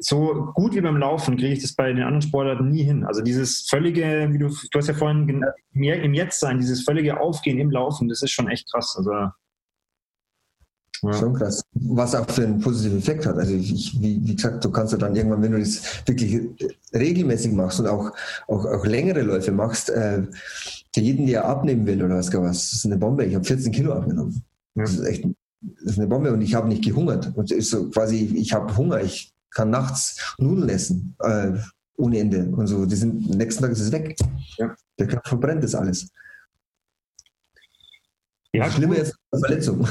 [0.00, 3.04] so gut wie beim Laufen kriege ich das bei den anderen Sportarten nie hin.
[3.04, 7.20] Also dieses völlige, wie du, du hast ja vorhin mehr im Jetzt sein, dieses völlige
[7.20, 8.94] Aufgehen im Laufen, das ist schon echt krass.
[8.96, 9.10] Also
[11.02, 11.12] ja.
[11.12, 11.62] Schon krass.
[11.74, 13.36] Was auch für einen positiven Effekt hat.
[13.36, 16.40] Also ich, wie, wie, gesagt, du kannst ja dann irgendwann, wenn du das wirklich
[16.92, 18.10] regelmäßig machst und auch,
[18.48, 20.22] auch, auch längere Läufe machst, äh,
[20.92, 23.24] für jeden, der abnehmen will oder was, was, das ist eine Bombe.
[23.24, 24.42] Ich habe 14 Kilo abgenommen.
[24.74, 24.82] Ja.
[24.82, 25.24] Das ist echt
[25.60, 27.32] das ist eine Bombe und ich habe nicht gehungert.
[27.36, 31.52] Und ist so quasi, ich habe Hunger, ich kann nachts Nudeln essen, äh,
[31.96, 32.44] ohne Ende.
[32.44, 34.16] Und so, die sind, nächsten Tag ist es weg.
[34.56, 34.74] Ja.
[34.98, 36.10] Der Körper verbrennt das alles.
[38.52, 39.86] Ja, Schlimmer jetzt Verletzung.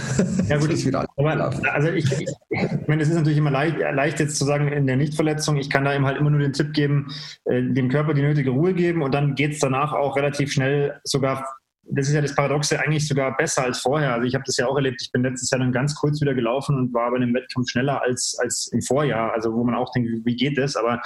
[0.47, 4.19] Ja, gut, ich, aber, also ich, ich, ich meine, es ist natürlich immer leicht, leicht,
[4.19, 6.73] jetzt zu sagen, in der Nichtverletzung, ich kann da eben halt immer nur den Tipp
[6.73, 7.13] geben,
[7.45, 10.99] äh, dem Körper die nötige Ruhe geben und dann geht es danach auch relativ schnell
[11.03, 11.45] sogar
[11.89, 14.13] das ist ja das Paradoxe, eigentlich sogar besser als vorher.
[14.13, 15.01] Also ich habe das ja auch erlebt.
[15.01, 18.01] Ich bin letztes Jahr dann ganz kurz wieder gelaufen und war bei einem Wettkampf schneller
[18.01, 19.33] als, als im Vorjahr.
[19.33, 20.75] Also wo man auch denkt, wie geht das?
[20.75, 21.01] Aber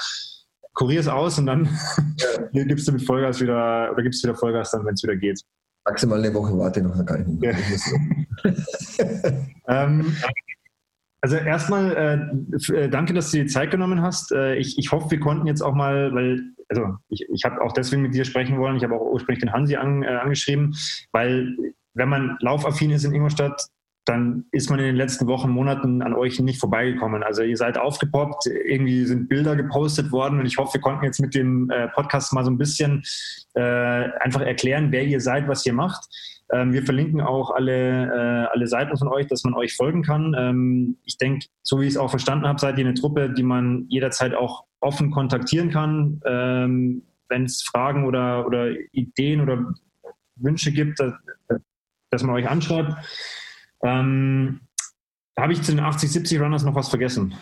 [0.73, 1.69] kurier es aus und dann
[2.53, 2.63] ja.
[2.65, 5.41] gibst du mit Vollgas wieder oder gibst du wieder Vollgas dann, wenn es wieder geht.
[5.86, 7.84] Maximal eine Woche warte noch, kann ich nicht.
[8.45, 9.84] Ja.
[9.86, 10.15] ähm,
[11.21, 12.39] also erstmal
[12.71, 14.32] äh, äh, danke, dass du dir Zeit genommen hast.
[14.32, 16.41] Äh, ich, ich hoffe, wir konnten jetzt auch mal, weil
[16.72, 18.78] also ich, ich habe auch deswegen mit dir sprechen wollen.
[18.78, 20.76] Ich habe auch ursprünglich den Hansi an, äh, angeschrieben,
[21.11, 21.55] weil
[21.93, 23.67] wenn man laufaffin ist in Ingolstadt,
[24.05, 27.22] dann ist man in den letzten Wochen, Monaten an euch nicht vorbeigekommen.
[27.24, 31.19] Also ihr seid aufgepoppt, irgendwie sind Bilder gepostet worden und ich hoffe, wir konnten jetzt
[31.19, 33.03] mit dem äh, Podcast mal so ein bisschen
[33.53, 36.07] äh, einfach erklären, wer ihr seid, was ihr macht.
[36.51, 40.36] Ähm, wir verlinken auch alle, äh, alle Seiten von euch, dass man euch folgen kann.
[40.38, 43.43] Ähm, ich denke, so wie ich es auch verstanden habe, seid ihr eine Truppe, die
[43.43, 49.73] man jederzeit auch offen kontaktieren kann, ähm, wenn es Fragen oder, oder Ideen oder
[50.36, 51.13] Wünsche gibt, dass,
[52.09, 52.93] dass man euch anschreibt.
[53.84, 54.61] Ähm,
[55.39, 57.34] habe ich zu den 80, 70 Runners noch was vergessen?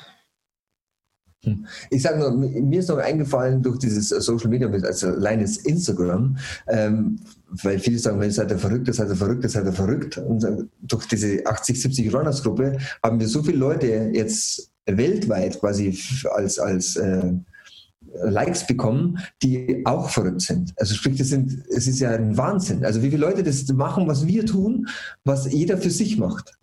[1.43, 1.65] Hm.
[1.89, 6.37] Ich sage nur, mir ist noch eingefallen durch dieses Social Media, also allein das Instagram,
[6.67, 7.19] ähm,
[7.63, 10.17] weil viele sagen, wenn seid ihr verrückt, seid ihr verrückt, seid ihr verrückt.
[10.17, 10.45] Und
[10.81, 15.97] durch diese 80, 70 Runners Gruppe haben wir so viele Leute jetzt weltweit quasi
[16.31, 17.33] als, als äh,
[18.23, 20.73] Likes bekommen, die auch verrückt sind.
[20.77, 22.83] Also sprich, das sind, es ist ja ein Wahnsinn.
[22.85, 24.87] Also wie viele Leute das machen, was wir tun,
[25.25, 26.59] was jeder für sich macht.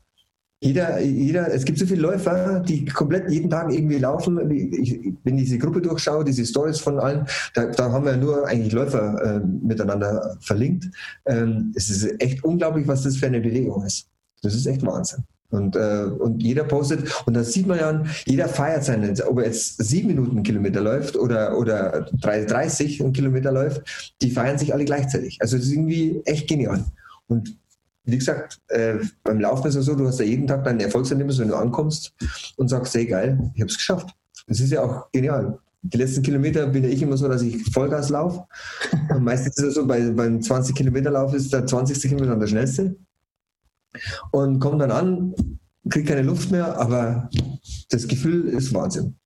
[0.61, 4.51] Jeder, jeder, es gibt so viele Läufer, die komplett jeden Tag irgendwie laufen.
[4.51, 8.49] Ich, wenn ich diese Gruppe durchschaue, diese Stories von allen, da, da haben wir nur
[8.49, 10.87] eigentlich Läufer äh, miteinander verlinkt.
[11.27, 14.09] Ähm, es ist echt unglaublich, was das für eine Bewegung ist.
[14.43, 15.25] Das ist echt Wahnsinn.
[15.51, 19.47] Und, äh, und jeder postet, und da sieht man ja, jeder feiert seinen, ob er
[19.47, 24.85] jetzt sieben Minuten Kilometer läuft oder, oder 30 einen Kilometer läuft, die feiern sich alle
[24.85, 25.39] gleichzeitig.
[25.41, 26.85] Also das ist irgendwie echt genial.
[27.29, 27.57] Und
[28.05, 31.39] wie gesagt, äh, beim Laufen ist es so, du hast ja jeden Tag dein Erfolgserlebnis,
[31.39, 32.15] wenn du ankommst
[32.57, 34.11] und sagst, hey geil, ich habe es geschafft.
[34.47, 35.59] Das ist ja auch genial.
[35.83, 38.45] Die letzten Kilometer bin ja ich immer so, dass ich Vollgas laufe.
[39.21, 42.01] meistens ist es so, bei, beim 20 Kilometer Lauf ist der 20.
[42.03, 42.97] Kilometer dann der schnellste
[44.31, 45.35] und komme dann an,
[45.89, 47.29] kriege keine Luft mehr, aber
[47.91, 49.17] das Gefühl ist Wahnsinn.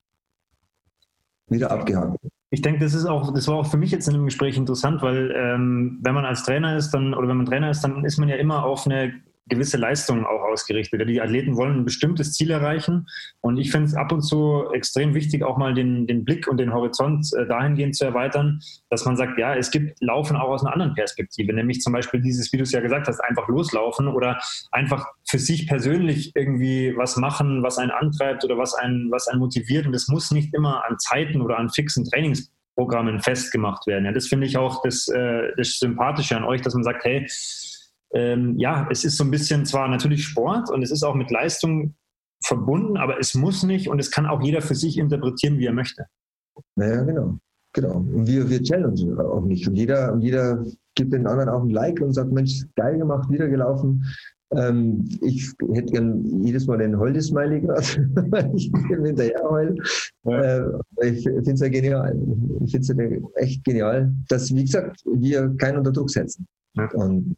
[1.49, 2.17] Wieder abgehakt.
[2.51, 5.03] Ich denke, das ist auch, das war auch für mich jetzt in dem Gespräch interessant,
[5.03, 8.19] weil ähm, wenn man als Trainer ist, dann oder wenn man Trainer ist, dann ist
[8.19, 9.13] man ja immer auf eine
[9.51, 11.07] gewisse Leistungen auch ausgerichtet.
[11.09, 13.07] Die Athleten wollen ein bestimmtes Ziel erreichen.
[13.41, 16.57] Und ich finde es ab und zu extrem wichtig, auch mal den, den Blick und
[16.57, 20.65] den Horizont äh, dahingehend zu erweitern, dass man sagt, ja, es gibt Laufen auch aus
[20.65, 24.09] einer anderen Perspektive, nämlich zum Beispiel dieses, wie du es ja gesagt hast, einfach loslaufen
[24.09, 24.41] oder
[24.71, 29.41] einfach für sich persönlich irgendwie was machen, was einen antreibt oder was einen, was einen
[29.41, 29.87] motiviert.
[29.87, 34.05] Und es muss nicht immer an Zeiten oder an fixen Trainingsprogrammen festgemacht werden.
[34.05, 37.27] Ja, das finde ich auch das, äh, das Sympathische an euch, dass man sagt, hey,
[38.13, 41.31] ähm, ja, es ist so ein bisschen zwar natürlich Sport und es ist auch mit
[41.31, 41.95] Leistung
[42.45, 45.73] verbunden, aber es muss nicht und es kann auch jeder für sich interpretieren, wie er
[45.73, 46.07] möchte.
[46.77, 47.39] Naja, genau.
[47.73, 47.99] Genau.
[47.99, 49.69] Und wir, wir challengen auch nicht.
[49.69, 50.65] Und jeder, jeder
[50.97, 54.05] gibt den anderen auch ein Like und sagt, Mensch, geil gemacht, wieder gelaufen.
[54.53, 57.87] Ähm, ich hätte gern jedes Mal den Holde-Smiley gerade,
[58.31, 59.77] weil ich hinterher heule.
[60.25, 60.41] Ja.
[60.41, 62.19] Äh, ich finde es ja genial.
[62.65, 66.49] Ich finde es ja echt genial, dass, wie gesagt, wir keinen unter Druck setzen.
[66.75, 66.91] Ja.
[66.95, 67.37] Und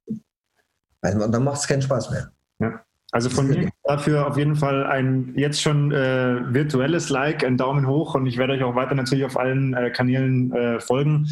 [1.02, 2.32] also dann macht es keinen Spaß mehr.
[2.60, 2.80] Ja.
[3.14, 7.86] Also von mir dafür auf jeden Fall ein jetzt schon äh, virtuelles Like, ein Daumen
[7.86, 11.28] hoch und ich werde euch auch weiter natürlich auf allen äh, Kanälen äh, folgen.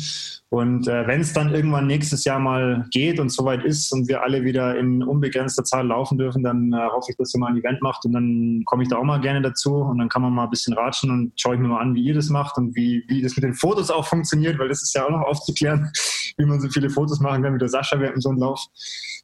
[0.51, 4.23] Und äh, wenn es dann irgendwann nächstes Jahr mal geht und soweit ist und wir
[4.23, 7.57] alle wieder in unbegrenzter Zahl laufen dürfen, dann äh, hoffe ich, dass ihr mal ein
[7.57, 10.35] Event macht und dann komme ich da auch mal gerne dazu und dann kann man
[10.35, 12.77] mal ein bisschen ratschen und schaue ich mir mal an, wie ihr das macht und
[12.77, 15.91] wie, wie das mit den Fotos auch funktioniert, weil das ist ja auch noch aufzuklären,
[16.37, 18.67] wie man so viele Fotos machen kann mit der Sascha während so einem Lauf.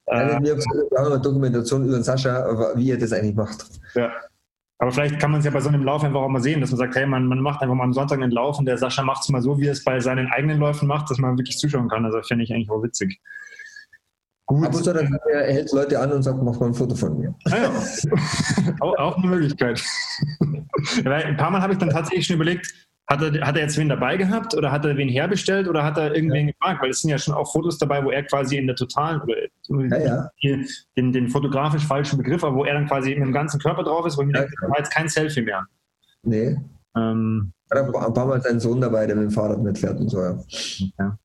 [0.07, 0.57] Äh, wir
[0.99, 3.67] haben eine Dokumentation über Sascha, wie er das eigentlich macht.
[3.95, 4.13] Ja.
[4.79, 6.71] Aber vielleicht kann man es ja bei so einem Lauf einfach auch mal sehen, dass
[6.71, 9.03] man sagt, hey, man, man macht einfach mal am Sonntag einen Lauf und der Sascha
[9.03, 11.59] macht es mal so, wie er es bei seinen eigenen Läufen macht, dass man wirklich
[11.59, 12.05] zuschauen kann.
[12.05, 13.19] Also finde ich eigentlich auch witzig.
[14.45, 14.65] Gut.
[14.65, 17.19] Ab und zu dann er hält Leute an und sagt, mach mal ein Foto von
[17.19, 17.35] mir.
[17.47, 18.75] Ah, ja.
[18.81, 19.83] auch, auch, eine Möglichkeit.
[21.05, 22.73] ein paar Mal habe ich dann tatsächlich schon überlegt,
[23.09, 25.97] hat er, hat er jetzt wen dabei gehabt oder hat er wen herbestellt oder hat
[25.97, 26.53] er irgendwen ja.
[26.53, 26.83] gefragt?
[26.83, 29.37] Weil es sind ja schon auch Fotos dabei, wo er quasi in der totalen oder
[29.99, 30.61] ja, ja.
[30.97, 34.07] Den, den, fotografisch falschen Begriff, aber wo er dann quasi mit dem ganzen Körper drauf
[34.07, 35.65] ist, wo ich mir denke, das war jetzt kein Selfie mehr.
[36.23, 36.57] Nee.
[36.97, 40.21] Ähm, hat ein paar Mal seinen Sohn dabei, der mit dem Fahrrad mitfährt und so,
[40.21, 41.19] ja.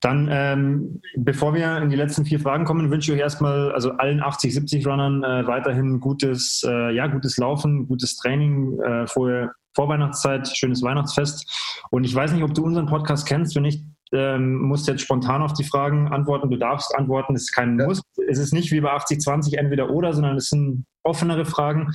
[0.00, 3.92] Dann, ähm, bevor wir in die letzten vier Fragen kommen, wünsche ich euch erstmal, also
[3.92, 9.52] allen 80, 70 Runnern äh, weiterhin gutes, äh, ja, gutes Laufen, gutes Training, äh, vorher
[9.74, 11.80] Vorweihnachtszeit, schönes Weihnachtsfest.
[11.90, 13.54] Und ich weiß nicht, ob du unseren Podcast kennst.
[13.54, 16.50] Wenn nicht, ähm, musst jetzt spontan auf die Fragen antworten.
[16.50, 17.86] Du darfst antworten, es ist kein ja.
[17.86, 18.02] Muss.
[18.28, 21.92] Es ist nicht wie bei 80-20 entweder oder, sondern es sind offenere Fragen.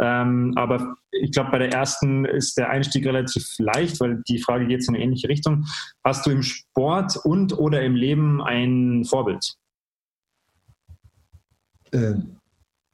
[0.00, 4.66] Ähm, aber ich glaube, bei der ersten ist der Einstieg relativ leicht, weil die Frage
[4.66, 5.66] geht in eine ähnliche Richtung.
[6.04, 9.54] Hast du im Sport und oder im Leben ein Vorbild?
[11.92, 12.14] Äh,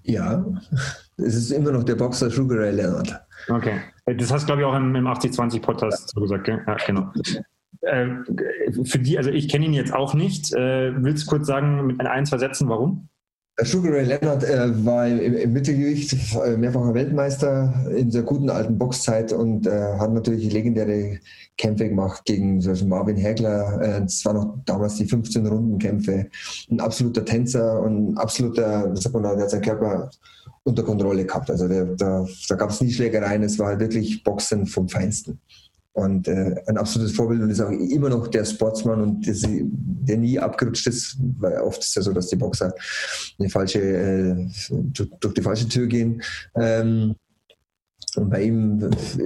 [0.02, 0.44] ja,
[1.16, 3.27] es ist immer noch der Boxer Sugar Ray Leonard.
[3.48, 3.80] Okay.
[4.06, 6.62] Das hast du, glaube ich, auch im, im 80-20-Podcast so gesagt, gell?
[6.66, 7.12] Ja, genau.
[7.82, 8.06] Äh,
[8.84, 10.52] für die, also ich kenne ihn jetzt auch nicht.
[10.54, 13.08] Äh, willst du kurz sagen, mit ein, zwei Sätzen, warum?
[13.60, 16.14] Sugar Ray Leonard äh, war im, im, Mittelgewicht
[16.44, 21.18] äh, mehrfacher Weltmeister in der guten alten Boxzeit und äh, hat natürlich legendäre
[21.56, 23.80] Kämpfe gemacht gegen so Marvin Hegler.
[23.80, 26.28] Äh, das waren noch damals die 15-Runden-Kämpfe.
[26.70, 30.08] Ein absoluter Tänzer und ein absoluter, was sagt man der hat seinen Körper
[30.68, 31.50] unter Kontrolle gehabt.
[31.50, 35.40] Also der, da, da gab es nie Schlägereien, es war halt wirklich Boxen vom Feinsten.
[35.92, 40.16] Und äh, ein absolutes Vorbild und ist auch immer noch der Sportsmann und das, der
[40.16, 42.72] nie abgerutscht ist, weil oft ist ja so, dass die Boxer
[43.38, 46.22] eine falsche, äh, durch, durch, die falsche Tür gehen.
[46.54, 47.16] Ähm,
[48.14, 48.80] und bei ihm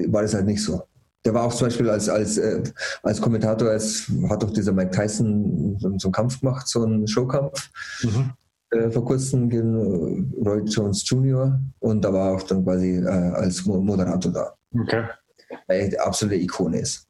[0.08, 0.82] war das halt nicht so.
[1.26, 2.62] Der war auch zum Beispiel als, als, äh,
[3.02, 7.06] als Kommentator, als, hat doch dieser Mike Tyson so, so einen Kampf gemacht, so einen
[7.06, 7.70] Showkampf.
[8.02, 8.32] Mhm
[8.72, 11.60] äh, vor kurzem gegen äh, Roy Jones Jr.
[11.80, 14.54] und da war auch dann quasi äh, als Moderator da.
[14.80, 15.04] Okay.
[15.66, 17.06] Weil er absolute Ikone ist.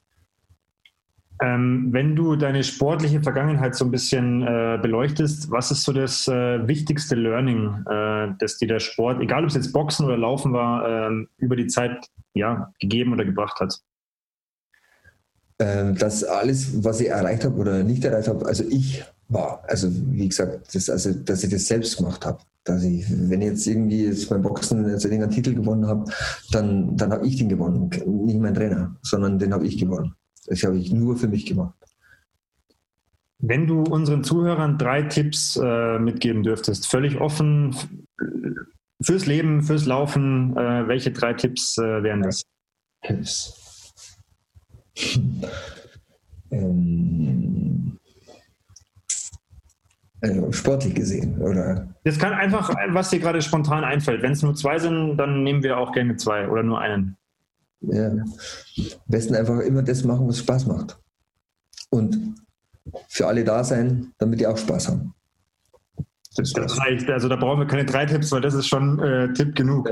[1.41, 6.29] Ähm, wenn du deine sportliche Vergangenheit so ein bisschen äh, beleuchtest, was ist so das
[6.29, 10.53] äh, wichtigste Learning, äh, das dir der Sport, egal ob es jetzt Boxen oder Laufen
[10.53, 13.81] war, ähm, über die Zeit ja, gegeben oder gebracht hat?
[15.59, 19.63] Ähm, dass alles, was ich erreicht habe oder nicht erreicht habe, also ich war.
[19.67, 22.39] Also wie gesagt, das, also, dass ich das selbst gemacht habe.
[22.65, 26.11] dass ich, wenn ich jetzt irgendwie jetzt beim Boxen jetzt einen Titel gewonnen habe,
[26.53, 27.91] dann, dann habe ich den gewonnen.
[28.07, 30.15] Nicht mein Trainer, sondern den habe ich gewonnen.
[30.47, 31.75] Das habe ich nur für mich gemacht.
[33.39, 37.75] Wenn du unseren Zuhörern drei Tipps äh, mitgeben dürftest, völlig offen
[39.03, 42.45] fürs Leben, fürs Laufen, äh, welche drei Tipps äh, wären das?
[43.03, 43.59] Tipps.
[46.53, 47.72] ähm,
[50.23, 51.89] also sportlich gesehen, oder?
[52.05, 54.23] Das kann einfach, was dir gerade spontan einfällt.
[54.23, 57.17] Wenn es nur zwei sind, dann nehmen wir auch gerne zwei oder nur einen.
[57.81, 58.07] Ja.
[58.09, 58.25] Am
[59.07, 60.99] besten einfach immer das machen, was Spaß macht.
[61.91, 62.37] Und
[63.09, 65.13] für alle da sein, damit die auch Spaß haben.
[66.37, 67.11] Das, das reicht.
[67.11, 69.91] Also da brauchen wir keine drei Tipps, weil das ist schon äh, Tipp genug.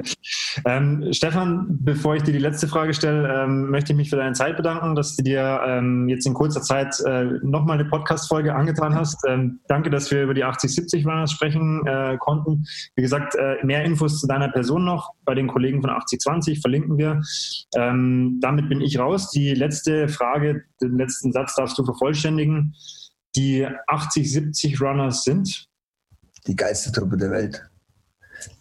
[0.64, 4.32] Ähm, Stefan, bevor ich dir die letzte Frage stelle, ähm, möchte ich mich für deine
[4.32, 8.94] Zeit bedanken, dass du dir ähm, jetzt in kurzer Zeit äh, nochmal eine Podcast-Folge angetan
[8.94, 9.22] hast.
[9.28, 12.64] Ähm, danke, dass wir über die 80-70 Runners sprechen äh, konnten.
[12.96, 16.96] Wie gesagt, äh, mehr Infos zu deiner Person noch bei den Kollegen von 80-20 verlinken
[16.96, 17.20] wir.
[17.76, 19.30] Ähm, damit bin ich raus.
[19.30, 22.74] Die letzte Frage, den letzten Satz darfst du vervollständigen.
[23.36, 25.69] Die 80-70 Runners sind
[26.46, 27.70] die geilste Truppe der Welt.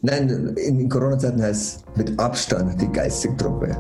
[0.02, 3.76] Nein, in, Corona-Zeiten heißt es mit Abstand die geilste Truppe.